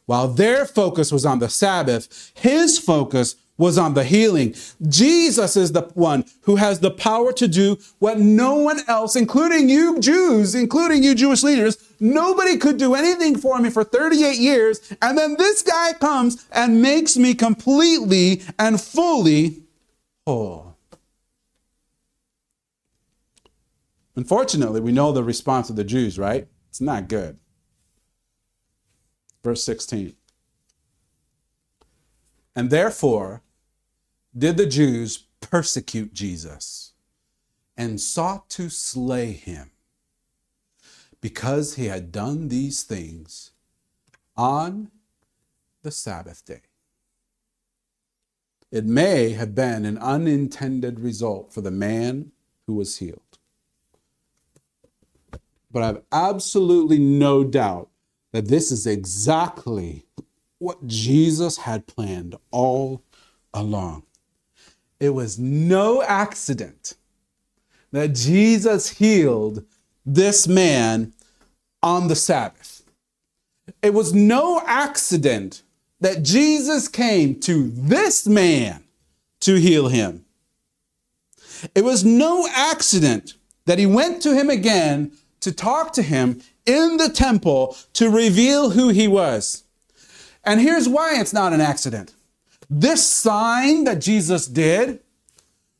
While 0.10 0.30
their 0.30 0.66
focus 0.66 1.12
was 1.12 1.24
on 1.24 1.38
the 1.38 1.50
Sabbath, 1.50 2.32
his 2.34 2.80
focus 2.80 3.36
was 3.60 3.78
on 3.78 3.94
the 3.94 4.04
healing. 4.04 4.56
Jesus 4.88 5.56
is 5.56 5.72
the 5.72 5.84
one 5.94 6.26
who 6.42 6.56
has 6.56 6.80
the 6.80 6.90
power 6.90 7.32
to 7.34 7.48
do 7.48 7.78
what 8.00 8.18
no 8.18 8.56
one 8.56 8.80
else, 8.88 9.16
including 9.16 9.70
you 9.70 10.00
Jews, 10.00 10.56
including 10.56 11.04
you 11.04 11.14
Jewish 11.14 11.44
leaders, 11.44 11.78
nobody 12.00 12.58
could 12.58 12.78
do 12.78 12.96
anything 12.96 13.38
for 13.38 13.60
me 13.60 13.70
for 13.70 13.84
38 13.84 14.40
years. 14.40 14.80
And 15.00 15.16
then 15.16 15.36
this 15.38 15.62
guy 15.62 15.94
comes 15.94 16.44
and 16.52 16.82
makes 16.82 17.16
me 17.16 17.36
completely 17.36 18.42
and 18.58 18.82
fully 18.82 19.62
whole. 20.26 20.76
Unfortunately, 24.16 24.82
we 24.82 24.92
know 24.92 25.12
the 25.12 25.24
response 25.24 25.70
of 25.70 25.76
the 25.76 25.84
Jews, 25.84 26.18
right? 26.18 26.48
It's 26.70 26.82
not 26.82 27.10
good. 27.10 27.38
Verse 29.44 29.64
16. 29.64 30.16
And 32.56 32.70
therefore, 32.70 33.42
did 34.38 34.58
the 34.58 34.66
Jews 34.66 35.26
persecute 35.40 36.14
Jesus 36.14 36.94
and 37.78 38.00
sought 38.00 38.50
to 38.50 38.70
slay 38.70 39.32
him 39.32 39.72
because 41.22 41.76
he 41.76 41.86
had 41.86 42.12
done 42.12 42.48
these 42.50 42.84
things 42.84 43.52
on 44.36 44.92
the 45.82 45.92
Sabbath 45.92 46.46
day. 46.46 46.62
It 48.72 48.86
may 48.86 49.32
have 49.32 49.56
been 49.56 49.86
an 49.86 49.98
unintended 49.98 51.00
result 51.00 51.54
for 51.54 51.62
the 51.62 51.72
man 51.72 52.32
who 52.68 52.76
was 52.76 52.98
healed. 52.98 53.22
But 55.72 55.84
I 55.84 55.88
have 55.88 56.02
absolutely 56.12 57.00
no 57.00 57.44
doubt 57.44 57.90
that 58.32 58.48
this 58.48 58.72
is 58.72 58.86
exactly 58.86 60.06
what 60.60 60.86
Jesus 60.88 61.58
had 61.58 61.88
planned 61.88 62.36
all 62.52 63.04
along. 63.54 64.04
It 65.00 65.12
was 65.12 65.40
no 65.40 66.04
accident 66.04 66.96
that 67.92 68.14
Jesus 68.14 68.90
healed 68.90 69.64
this 70.06 70.48
man 70.48 71.14
on 71.82 72.08
the 72.08 72.16
Sabbath. 72.16 72.84
It 73.82 73.94
was 73.94 74.14
no 74.14 74.62
accident 74.66 75.64
that 76.02 76.24
Jesus 76.24 76.88
came 76.88 77.40
to 77.42 77.70
this 77.70 78.28
man 78.28 78.84
to 79.42 79.56
heal 79.56 79.88
him. 79.88 80.26
It 81.76 81.84
was 81.84 82.04
no 82.04 82.48
accident 82.54 83.36
that 83.66 83.80
he 83.80 83.86
went 83.86 84.22
to 84.24 84.34
him 84.34 84.50
again 84.50 85.12
to 85.42 85.52
talk 85.52 85.94
to 85.94 86.02
him 86.02 86.42
in 86.66 86.98
the 86.98 87.10
temple 87.10 87.76
to 87.94 88.10
reveal 88.10 88.72
who 88.72 88.90
he 88.90 89.08
was. 89.08 89.64
And 90.44 90.60
here's 90.60 90.88
why 90.88 91.20
it's 91.20 91.34
not 91.34 91.54
an 91.54 91.62
accident. 91.62 92.14
This 92.70 93.08
sign 93.08 93.86
that 93.86 94.00
Jesus 94.00 94.48
did 94.48 95.00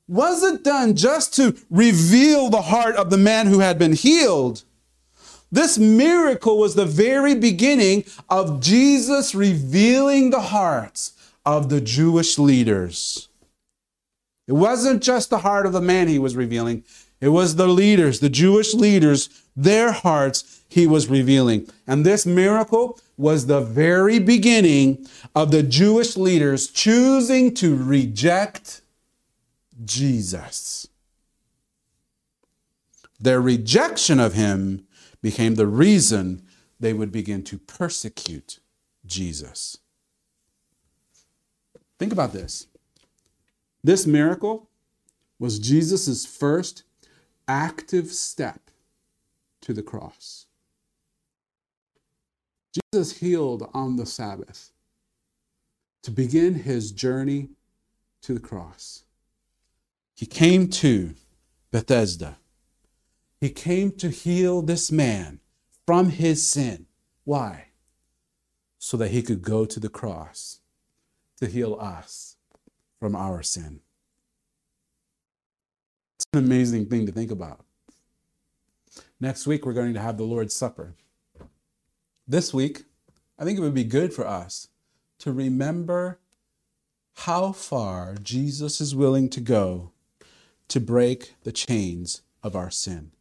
wasn't 0.08 0.64
done 0.64 0.96
just 0.96 1.36
to 1.36 1.56
reveal 1.70 2.50
the 2.50 2.64
heart 2.64 2.96
of 2.96 3.12
the 3.12 3.18
man 3.18 3.48
who 3.48 3.60
had 3.60 3.78
been 3.78 3.94
healed. 3.94 4.64
This 5.52 5.78
miracle 5.78 6.58
was 6.58 6.76
the 6.76 6.86
very 6.86 7.36
beginning 7.36 8.06
of 8.30 8.60
Jesus 8.60 9.34
revealing 9.34 10.30
the 10.30 10.42
hearts 10.42 11.14
of 11.46 11.70
the 11.70 11.82
Jewish 11.82 12.38
leaders. 12.38 13.30
It 14.48 14.54
wasn't 14.54 15.04
just 15.04 15.30
the 15.30 15.40
heart 15.40 15.68
of 15.68 15.74
the 15.74 15.82
man 15.82 16.08
he 16.08 16.20
was 16.20 16.36
revealing, 16.36 16.84
it 17.22 17.30
was 17.30 17.56
the 17.56 17.68
leaders, 17.68 18.20
the 18.20 18.30
Jewish 18.30 18.74
leaders, 18.74 19.30
their 19.56 19.92
hearts 19.92 20.62
he 20.70 20.88
was 20.88 21.10
revealing. 21.10 21.68
And 21.86 22.06
this 22.06 22.26
miracle 22.26 23.00
was 23.18 23.46
the 23.46 23.62
very 23.62 24.20
beginning 24.20 25.06
of 25.36 25.52
the 25.52 25.64
Jewish 25.64 26.16
leaders 26.16 26.68
choosing 26.68 27.54
to 27.56 27.76
reject 27.76 28.82
Jesus. 29.84 30.88
Their 33.20 33.42
rejection 33.42 34.20
of 34.20 34.34
him 34.34 34.88
became 35.22 35.56
the 35.56 35.68
reason 35.68 36.44
they 36.80 36.94
would 36.94 37.12
begin 37.12 37.44
to 37.44 37.58
persecute 37.58 38.60
Jesus. 39.06 39.78
Think 41.98 42.14
about 42.14 42.32
this. 42.32 42.68
This 43.84 44.08
miracle 44.08 44.70
was 45.38 45.60
Jesus' 45.60 46.26
first 46.26 46.84
active 47.50 48.08
step 48.08 48.72
to 49.62 49.74
the 49.74 49.84
cross. 49.84 50.46
Jesus 52.94 53.18
healed 53.18 53.70
on 53.74 53.98
the 53.98 54.06
Sabbath 54.06 54.72
to 56.04 56.12
begin 56.12 56.54
his 56.54 56.92
journey 56.92 57.50
to 58.22 58.34
the 58.34 58.40
cross. 58.40 59.04
He 60.16 60.26
came 60.26 60.70
to 60.70 61.16
Bethesda 61.72 62.38
he 63.40 63.50
came 63.50 63.92
to 63.94 64.10
heal 64.10 64.62
this 64.62 64.92
man 64.92 65.40
from 65.86 66.10
his 66.10 66.46
sin. 66.46 66.88
Why? 67.24 67.68
So 68.78 68.98
that 68.98 69.12
he 69.12 69.22
could 69.22 69.42
go 69.42 69.66
to 69.66 69.80
the 69.80 69.90
cross 69.90 70.60
to 71.38 71.48
heal 71.48 71.78
us 71.80 72.36
from 73.00 73.16
our 73.16 73.42
sin. 73.42 73.80
It's 76.20 76.28
an 76.34 76.44
amazing 76.44 76.88
thing 76.88 77.06
to 77.06 77.14
think 77.14 77.32
about. 77.32 77.62
Next 79.22 79.48
week, 79.48 79.66
we're 79.66 79.72
going 79.72 79.94
to 79.94 80.02
have 80.02 80.18
the 80.18 80.26
Lord's 80.26 80.54
Supper. 80.54 80.96
This 82.28 82.54
week, 82.54 82.84
I 83.40 83.46
think 83.46 83.58
it 83.58 83.62
would 83.62 83.74
be 83.74 83.86
good 83.86 84.14
for 84.14 84.28
us 84.28 84.68
to 85.20 85.32
remember 85.32 86.20
how 87.20 87.54
far 87.54 88.16
Jesus 88.22 88.82
is 88.82 88.94
willing 88.94 89.30
to 89.30 89.40
go 89.40 89.92
to 90.68 90.82
break 90.82 91.36
the 91.44 91.54
chains 91.54 92.22
of 92.44 92.54
our 92.54 92.70
sin. 92.70 93.12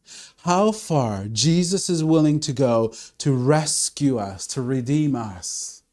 How 0.43 0.73
far 0.73 1.27
Jesus 1.27 1.89
is 1.89 2.03
willing 2.03 2.41
to 2.41 2.51
go 2.51 2.93
to 3.19 3.33
rescue 3.33 4.17
us, 4.17 4.45
to 4.47 4.61
redeem 4.61 5.15
us. 5.15 5.83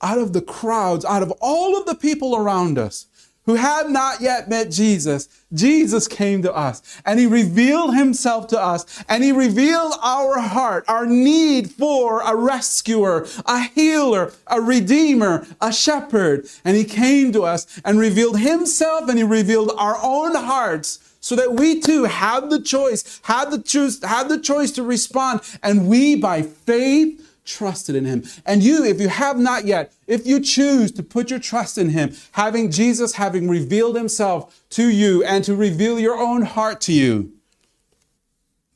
Out 0.00 0.18
of 0.18 0.32
the 0.32 0.42
crowds, 0.42 1.04
out 1.04 1.22
of 1.24 1.32
all 1.40 1.76
of 1.76 1.84
the 1.84 1.96
people 1.96 2.36
around 2.36 2.78
us 2.78 3.07
who 3.48 3.54
had 3.54 3.88
not 3.88 4.20
yet 4.20 4.50
met 4.50 4.70
Jesus, 4.70 5.26
Jesus 5.54 6.06
came 6.06 6.42
to 6.42 6.54
us 6.54 6.82
and 7.06 7.18
he 7.18 7.26
revealed 7.26 7.96
himself 7.96 8.46
to 8.48 8.60
us 8.60 9.02
and 9.08 9.24
he 9.24 9.32
revealed 9.32 9.94
our 10.02 10.38
heart, 10.38 10.84
our 10.86 11.06
need 11.06 11.70
for 11.70 12.20
a 12.20 12.36
rescuer, 12.36 13.26
a 13.46 13.60
healer, 13.60 14.34
a 14.48 14.60
redeemer, 14.60 15.46
a 15.62 15.72
shepherd. 15.72 16.46
And 16.62 16.76
he 16.76 16.84
came 16.84 17.32
to 17.32 17.44
us 17.44 17.80
and 17.86 17.98
revealed 17.98 18.38
himself 18.38 19.08
and 19.08 19.16
he 19.16 19.24
revealed 19.24 19.72
our 19.78 19.96
own 20.02 20.34
hearts 20.34 20.98
so 21.20 21.34
that 21.34 21.54
we 21.54 21.80
too 21.80 22.04
have 22.04 22.50
the 22.50 22.60
choice, 22.60 23.18
have 23.22 23.50
the 23.50 23.62
choose, 23.62 24.04
have 24.04 24.28
the 24.28 24.38
choice 24.38 24.72
to 24.72 24.82
respond, 24.82 25.40
and 25.62 25.88
we 25.88 26.16
by 26.16 26.42
faith 26.42 27.27
trusted 27.48 27.96
in 27.96 28.04
him. 28.04 28.24
And 28.44 28.62
you, 28.62 28.84
if 28.84 29.00
you 29.00 29.08
have 29.08 29.38
not 29.38 29.64
yet, 29.64 29.92
if 30.06 30.26
you 30.26 30.40
choose 30.40 30.92
to 30.92 31.02
put 31.02 31.30
your 31.30 31.40
trust 31.40 31.78
in 31.78 31.90
him, 31.90 32.14
having 32.32 32.70
Jesus 32.70 33.14
having 33.14 33.48
revealed 33.48 33.96
himself 33.96 34.64
to 34.70 34.88
you 34.88 35.24
and 35.24 35.42
to 35.44 35.56
reveal 35.56 35.98
your 35.98 36.18
own 36.18 36.42
heart 36.42 36.80
to 36.82 36.92
you, 36.92 37.32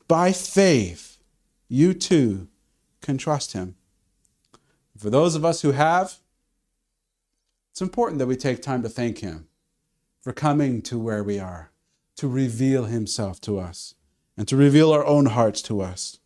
by 0.09 0.33
faith, 0.33 1.19
you 1.69 1.95
too 1.95 2.49
can 3.01 3.19
trust 3.19 3.53
him. 3.53 3.77
For 4.97 5.11
those 5.11 5.35
of 5.35 5.45
us 5.45 5.63
who 5.63 5.73
have, 5.73 6.19
it's 7.71 7.83
important 7.83 8.19
that 8.19 8.27
we 8.27 8.37
take 8.37 8.63
time 8.63 8.83
to 8.83 8.89
thank 8.89 9.19
him 9.19 9.49
for 10.21 10.33
coming 10.33 10.83
to 10.83 10.99
where 10.99 11.25
we 11.25 11.39
are 11.39 11.71
to 12.17 12.29
reveal 12.29 12.85
himself 12.85 13.41
to 13.41 13.59
us 13.59 13.95
and 14.37 14.47
to 14.49 14.57
reveal 14.57 14.93
our 14.93 15.05
own 15.05 15.27
hearts 15.27 15.61
to 15.63 15.81
us. 15.81 16.19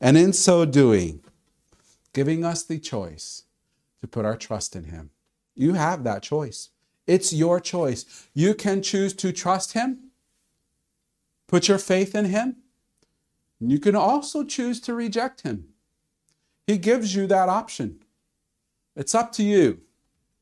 And 0.00 0.16
in 0.16 0.32
so 0.32 0.64
doing, 0.64 1.22
giving 2.18 2.44
us 2.44 2.64
the 2.64 2.80
choice 2.80 3.44
to 4.00 4.08
put 4.08 4.24
our 4.24 4.36
trust 4.36 4.74
in 4.74 4.82
him. 4.94 5.10
You 5.54 5.74
have 5.74 6.02
that 6.02 6.20
choice. 6.20 6.70
It's 7.06 7.32
your 7.32 7.60
choice. 7.60 8.26
You 8.34 8.54
can 8.54 8.82
choose 8.82 9.14
to 9.14 9.30
trust 9.32 9.74
him, 9.74 10.10
put 11.46 11.68
your 11.68 11.78
faith 11.78 12.16
in 12.16 12.24
him. 12.24 12.56
You 13.60 13.78
can 13.78 13.94
also 13.94 14.42
choose 14.42 14.80
to 14.80 14.94
reject 14.94 15.42
him. 15.42 15.68
He 16.66 16.76
gives 16.76 17.14
you 17.14 17.28
that 17.28 17.48
option. 17.48 18.00
It's 18.96 19.14
up 19.14 19.30
to 19.34 19.44
you 19.44 19.82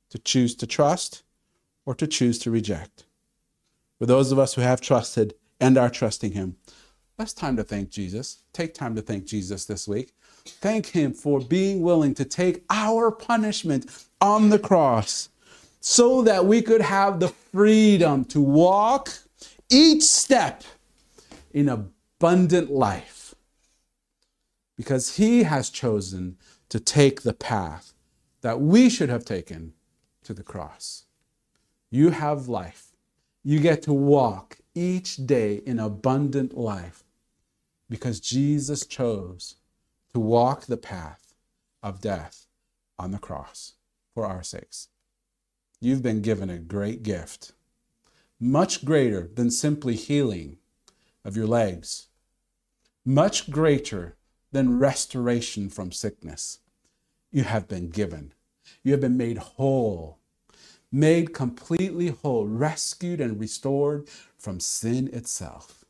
to 0.08 0.18
choose 0.18 0.54
to 0.54 0.66
trust 0.66 1.24
or 1.84 1.94
to 1.94 2.06
choose 2.06 2.38
to 2.38 2.50
reject 2.50 3.04
for 3.98 4.06
those 4.06 4.32
of 4.32 4.38
us 4.38 4.54
who 4.54 4.62
have 4.62 4.80
trusted 4.80 5.34
and 5.60 5.76
are 5.76 5.90
trusting 5.90 6.32
Him. 6.32 6.56
That's 7.18 7.34
time 7.34 7.56
to 7.58 7.64
thank 7.64 7.90
Jesus. 7.90 8.44
Take 8.54 8.72
time 8.72 8.94
to 8.94 9.02
thank 9.02 9.26
Jesus 9.26 9.66
this 9.66 9.86
week. 9.86 10.14
Thank 10.48 10.86
Him 10.86 11.12
for 11.12 11.40
being 11.40 11.82
willing 11.82 12.14
to 12.14 12.24
take 12.24 12.64
our 12.70 13.10
punishment 13.10 14.06
on 14.20 14.50
the 14.50 14.58
cross 14.58 15.28
so 15.80 16.22
that 16.22 16.46
we 16.46 16.62
could 16.62 16.80
have 16.80 17.20
the 17.20 17.28
freedom 17.28 18.24
to 18.26 18.40
walk 18.40 19.10
each 19.70 20.02
step 20.02 20.64
in 21.52 21.68
abundant 21.68 22.70
life. 22.70 23.34
Because 24.76 25.16
He 25.16 25.44
has 25.44 25.70
chosen 25.70 26.36
to 26.68 26.80
take 26.80 27.22
the 27.22 27.34
path 27.34 27.92
that 28.40 28.60
we 28.60 28.90
should 28.90 29.08
have 29.08 29.24
taken 29.24 29.72
to 30.24 30.34
the 30.34 30.42
cross. 30.42 31.04
You 31.90 32.10
have 32.10 32.48
life 32.48 32.86
you 33.46 33.60
get 33.60 33.80
to 33.80 33.92
walk 33.92 34.58
each 34.74 35.24
day 35.24 35.62
in 35.64 35.78
abundant 35.78 36.58
life 36.58 37.04
because 37.88 38.18
Jesus 38.18 38.84
chose 38.84 39.54
to 40.16 40.20
walk 40.20 40.64
the 40.64 40.78
path 40.78 41.34
of 41.82 42.00
death 42.00 42.46
on 42.98 43.10
the 43.10 43.18
cross 43.18 43.74
for 44.14 44.24
our 44.24 44.42
sakes. 44.42 44.88
You've 45.78 46.02
been 46.02 46.22
given 46.22 46.48
a 46.48 46.56
great 46.56 47.02
gift, 47.02 47.52
much 48.40 48.82
greater 48.82 49.28
than 49.34 49.50
simply 49.50 49.94
healing 49.94 50.56
of 51.22 51.36
your 51.36 51.46
legs, 51.46 52.08
much 53.04 53.50
greater 53.50 54.16
than 54.52 54.78
restoration 54.78 55.68
from 55.68 55.92
sickness. 55.92 56.60
You 57.30 57.42
have 57.42 57.68
been 57.68 57.90
given, 57.90 58.32
you 58.82 58.92
have 58.92 59.02
been 59.02 59.18
made 59.18 59.36
whole 59.36 60.18
made 60.90 61.34
completely 61.34 62.08
whole, 62.08 62.46
rescued 62.46 63.20
and 63.20 63.38
restored 63.38 64.08
from 64.38 64.60
sin 64.60 65.10
itself. 65.12 65.85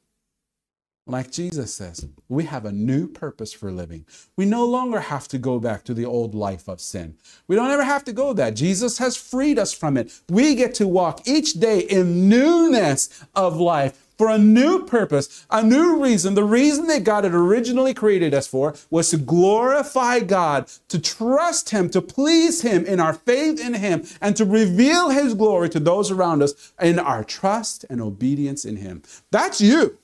Like 1.09 1.31
Jesus 1.31 1.73
says, 1.73 2.05
we 2.29 2.45
have 2.45 2.65
a 2.65 2.73
new 2.73 3.07
purpose 3.07 3.53
for 3.53 3.71
living. 3.71 4.05
We 4.37 4.45
no 4.45 4.65
longer 4.65 4.99
have 4.99 5.29
to 5.29 5.39
go 5.39 5.61
back 5.61 5.85
to 5.85 5.95
the 5.95 6.05
old 6.05 6.35
life 6.35 6.67
of 6.67 6.81
sin. 6.81 7.17
We 7.47 7.55
don't 7.55 7.71
ever 7.71 7.85
have 7.85 8.03
to 8.07 8.13
go 8.13 8.33
that. 8.33 8.57
Jesus 8.57 8.99
has 8.99 9.17
freed 9.17 9.57
us 9.57 9.73
from 9.73 9.97
it. 9.97 10.13
We 10.29 10.57
get 10.57 10.75
to 10.75 10.89
walk 10.89 11.29
each 11.29 11.53
day 11.55 11.79
in 11.79 12.29
newness 12.29 13.25
of 13.37 13.57
life 13.57 14.03
for 14.19 14.31
a 14.31 14.39
new 14.39 14.85
purpose, 14.85 15.47
a 15.49 15.63
new 15.63 16.03
reason. 16.03 16.35
The 16.35 16.43
reason 16.43 16.89
that 16.89 17.05
God 17.05 17.23
had 17.23 17.35
originally 17.35 17.95
created 17.95 18.35
us 18.35 18.49
for 18.49 18.75
was 18.91 19.11
to 19.11 19.17
glorify 19.17 20.19
God, 20.21 20.67
to 20.89 20.99
trust 20.99 21.71
Him, 21.71 21.89
to 21.91 22.03
please 22.03 22.63
Him 22.63 22.85
in 22.85 22.99
our 22.99 23.13
faith 23.13 23.65
in 23.65 23.75
Him, 23.75 24.05
and 24.21 24.35
to 24.37 24.45
reveal 24.45 25.11
His 25.11 25.35
glory 25.35 25.69
to 25.69 25.79
those 25.79 26.11
around 26.11 26.43
us 26.43 26.73
in 26.83 26.99
our 26.99 27.23
trust 27.23 27.85
and 27.89 28.01
obedience 28.01 28.65
in 28.65 28.79
Him. 28.79 29.03
That's 29.31 29.61
you. 29.61 29.99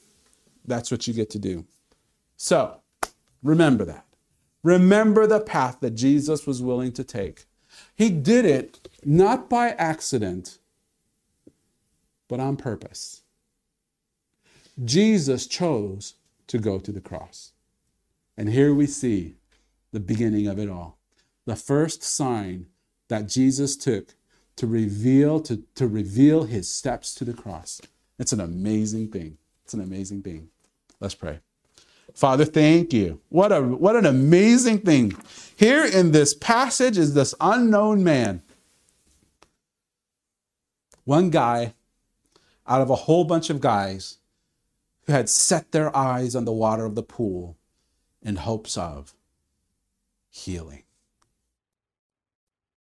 That's 0.64 0.90
what 0.90 1.06
you 1.06 1.14
get 1.14 1.30
to 1.30 1.38
do. 1.38 1.64
So 2.36 2.80
remember 3.42 3.84
that. 3.84 4.06
Remember 4.62 5.26
the 5.26 5.40
path 5.40 5.78
that 5.80 5.92
Jesus 5.92 6.46
was 6.46 6.62
willing 6.62 6.92
to 6.92 7.04
take. 7.04 7.46
He 7.94 8.10
did 8.10 8.44
it 8.44 8.88
not 9.04 9.50
by 9.50 9.70
accident, 9.70 10.58
but 12.28 12.40
on 12.40 12.56
purpose. 12.56 13.22
Jesus 14.84 15.46
chose 15.46 16.14
to 16.46 16.58
go 16.58 16.78
to 16.78 16.92
the 16.92 17.00
cross. 17.00 17.52
And 18.36 18.48
here 18.48 18.72
we 18.72 18.86
see 18.86 19.36
the 19.92 20.00
beginning 20.00 20.46
of 20.46 20.58
it 20.58 20.68
all. 20.68 20.98
The 21.44 21.56
first 21.56 22.02
sign 22.02 22.66
that 23.08 23.28
Jesus 23.28 23.76
took 23.76 24.14
to 24.56 24.66
reveal 24.66 25.40
to, 25.40 25.62
to 25.74 25.86
reveal 25.86 26.44
his 26.44 26.70
steps 26.70 27.14
to 27.16 27.24
the 27.24 27.34
cross. 27.34 27.80
It's 28.18 28.32
an 28.32 28.40
amazing 28.40 29.08
thing. 29.08 29.38
It's 29.64 29.74
an 29.74 29.80
amazing 29.80 30.22
thing. 30.22 30.48
Let's 31.00 31.14
pray. 31.14 31.40
Father, 32.14 32.44
thank 32.44 32.92
you. 32.92 33.20
What 33.28 33.52
a 33.52 33.60
what 33.62 33.96
an 33.96 34.06
amazing 34.06 34.80
thing. 34.80 35.16
Here 35.56 35.84
in 35.84 36.12
this 36.12 36.34
passage 36.34 36.98
is 36.98 37.14
this 37.14 37.34
unknown 37.40 38.04
man. 38.04 38.42
One 41.04 41.30
guy 41.30 41.74
out 42.66 42.82
of 42.82 42.90
a 42.90 42.94
whole 42.94 43.24
bunch 43.24 43.50
of 43.50 43.60
guys 43.60 44.18
who 45.06 45.12
had 45.12 45.28
set 45.28 45.72
their 45.72 45.94
eyes 45.96 46.36
on 46.36 46.44
the 46.44 46.52
water 46.52 46.84
of 46.84 46.94
the 46.94 47.02
pool 47.02 47.56
in 48.22 48.36
hopes 48.36 48.76
of 48.76 49.14
healing. 50.30 50.84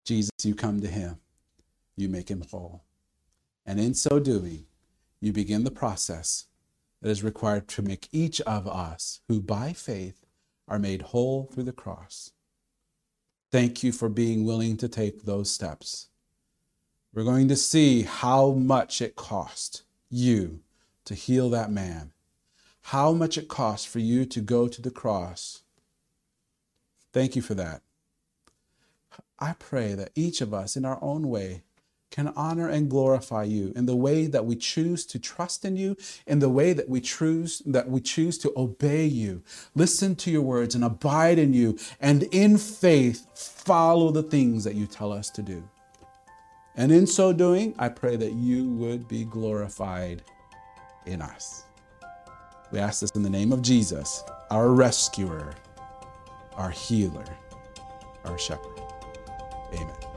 Jesus, 0.05 0.31
you 0.43 0.55
come 0.55 0.81
to 0.81 0.89
him, 0.89 1.19
you 1.97 2.09
make 2.09 2.31
him 2.31 2.43
whole. 2.51 2.83
And 3.65 3.81
in 3.81 3.95
so 3.95 4.19
doing, 4.19 4.67
you 5.21 5.33
begin 5.33 5.65
the 5.65 5.71
process 5.71 6.47
that 7.01 7.11
is 7.11 7.25
required 7.25 7.69
to 7.69 7.83
make 7.83 8.09
each 8.13 8.41
of 8.43 8.67
us 8.67 9.21
who 9.29 9.41
by 9.41 9.73
faith 9.73 10.27
are 10.69 10.79
made 10.79 11.03
whole 11.03 11.45
through 11.53 11.65
the 11.65 11.73
cross. 11.73 12.33
Thank 13.51 13.83
you 13.83 13.91
for 13.91 14.09
being 14.09 14.45
willing 14.45 14.77
to 14.77 14.89
take 14.89 15.25
those 15.25 15.51
steps. 15.51 16.09
We're 17.13 17.25
going 17.25 17.49
to 17.49 17.57
see 17.57 18.03
how 18.03 18.53
much 18.53 19.03
it 19.03 19.17
cost 19.17 19.83
you 20.09 20.61
to 21.05 21.15
heal 21.15 21.51
that 21.51 21.73
man, 21.73 22.13
how 22.83 23.13
much 23.13 23.37
it 23.37 23.49
cost 23.49 23.89
for 23.89 23.99
you 23.99 24.25
to 24.27 24.41
go 24.41 24.69
to 24.69 24.81
the 24.81 24.93
cross. 24.93 25.63
Thank 27.13 27.35
you 27.35 27.43
for 27.43 27.55
that. 27.55 27.83
I 29.41 29.55
pray 29.59 29.95
that 29.95 30.13
each 30.15 30.41
of 30.41 30.55
us, 30.55 30.77
in 30.77 30.85
our 30.85 30.99
own 31.03 31.29
way, 31.29 31.63
can 32.11 32.29
honor 32.37 32.69
and 32.69 32.91
glorify 32.91 33.45
you 33.45 33.73
in 33.77 33.87
the 33.87 33.97
way 33.97 34.27
that 34.27 34.45
we 34.45 34.57
choose 34.57 35.07
to 35.07 35.19
trust 35.19 35.65
in 35.65 35.77
you, 35.77 35.97
in 36.27 36.41
the 36.41 36.49
way 36.49 36.73
that 36.73 36.89
we 36.89 37.01
choose 37.01 37.63
that 37.67 37.89
we 37.89 38.01
choose 38.01 38.37
to 38.39 38.53
obey 38.57 39.07
you, 39.07 39.43
listen 39.75 40.17
to 40.17 40.31
your 40.31 40.43
words 40.43 40.75
and 40.75 40.85
abide 40.85 41.39
in 41.39 41.53
you, 41.53 41.79
and 42.01 42.25
in 42.25 42.59
faith 42.59 43.27
follow 43.35 44.11
the 44.11 44.23
things 44.23 44.65
that 44.65 44.75
you 44.75 44.87
tell 44.87 45.13
us 45.13 45.31
to 45.31 45.43
do. 45.43 45.63
And 46.77 46.93
in 46.93 47.07
so 47.07 47.33
doing, 47.33 47.75
I 47.79 47.89
pray 47.89 48.17
that 48.17 48.33
you 48.33 48.71
would 48.73 49.09
be 49.09 49.25
glorified 49.25 50.23
in 51.07 51.21
us. 51.21 51.65
We 52.73 52.79
ask 52.79 53.01
this 53.01 53.11
in 53.13 53.23
the 53.23 53.31
name 53.31 53.53
of 53.53 53.63
Jesus, 53.63 54.23
our 54.51 54.71
rescuer, 54.71 55.55
our 56.55 56.71
healer, 56.71 57.25
our 58.25 58.39
shepherd. 58.39 58.81
Amen. 59.75 60.10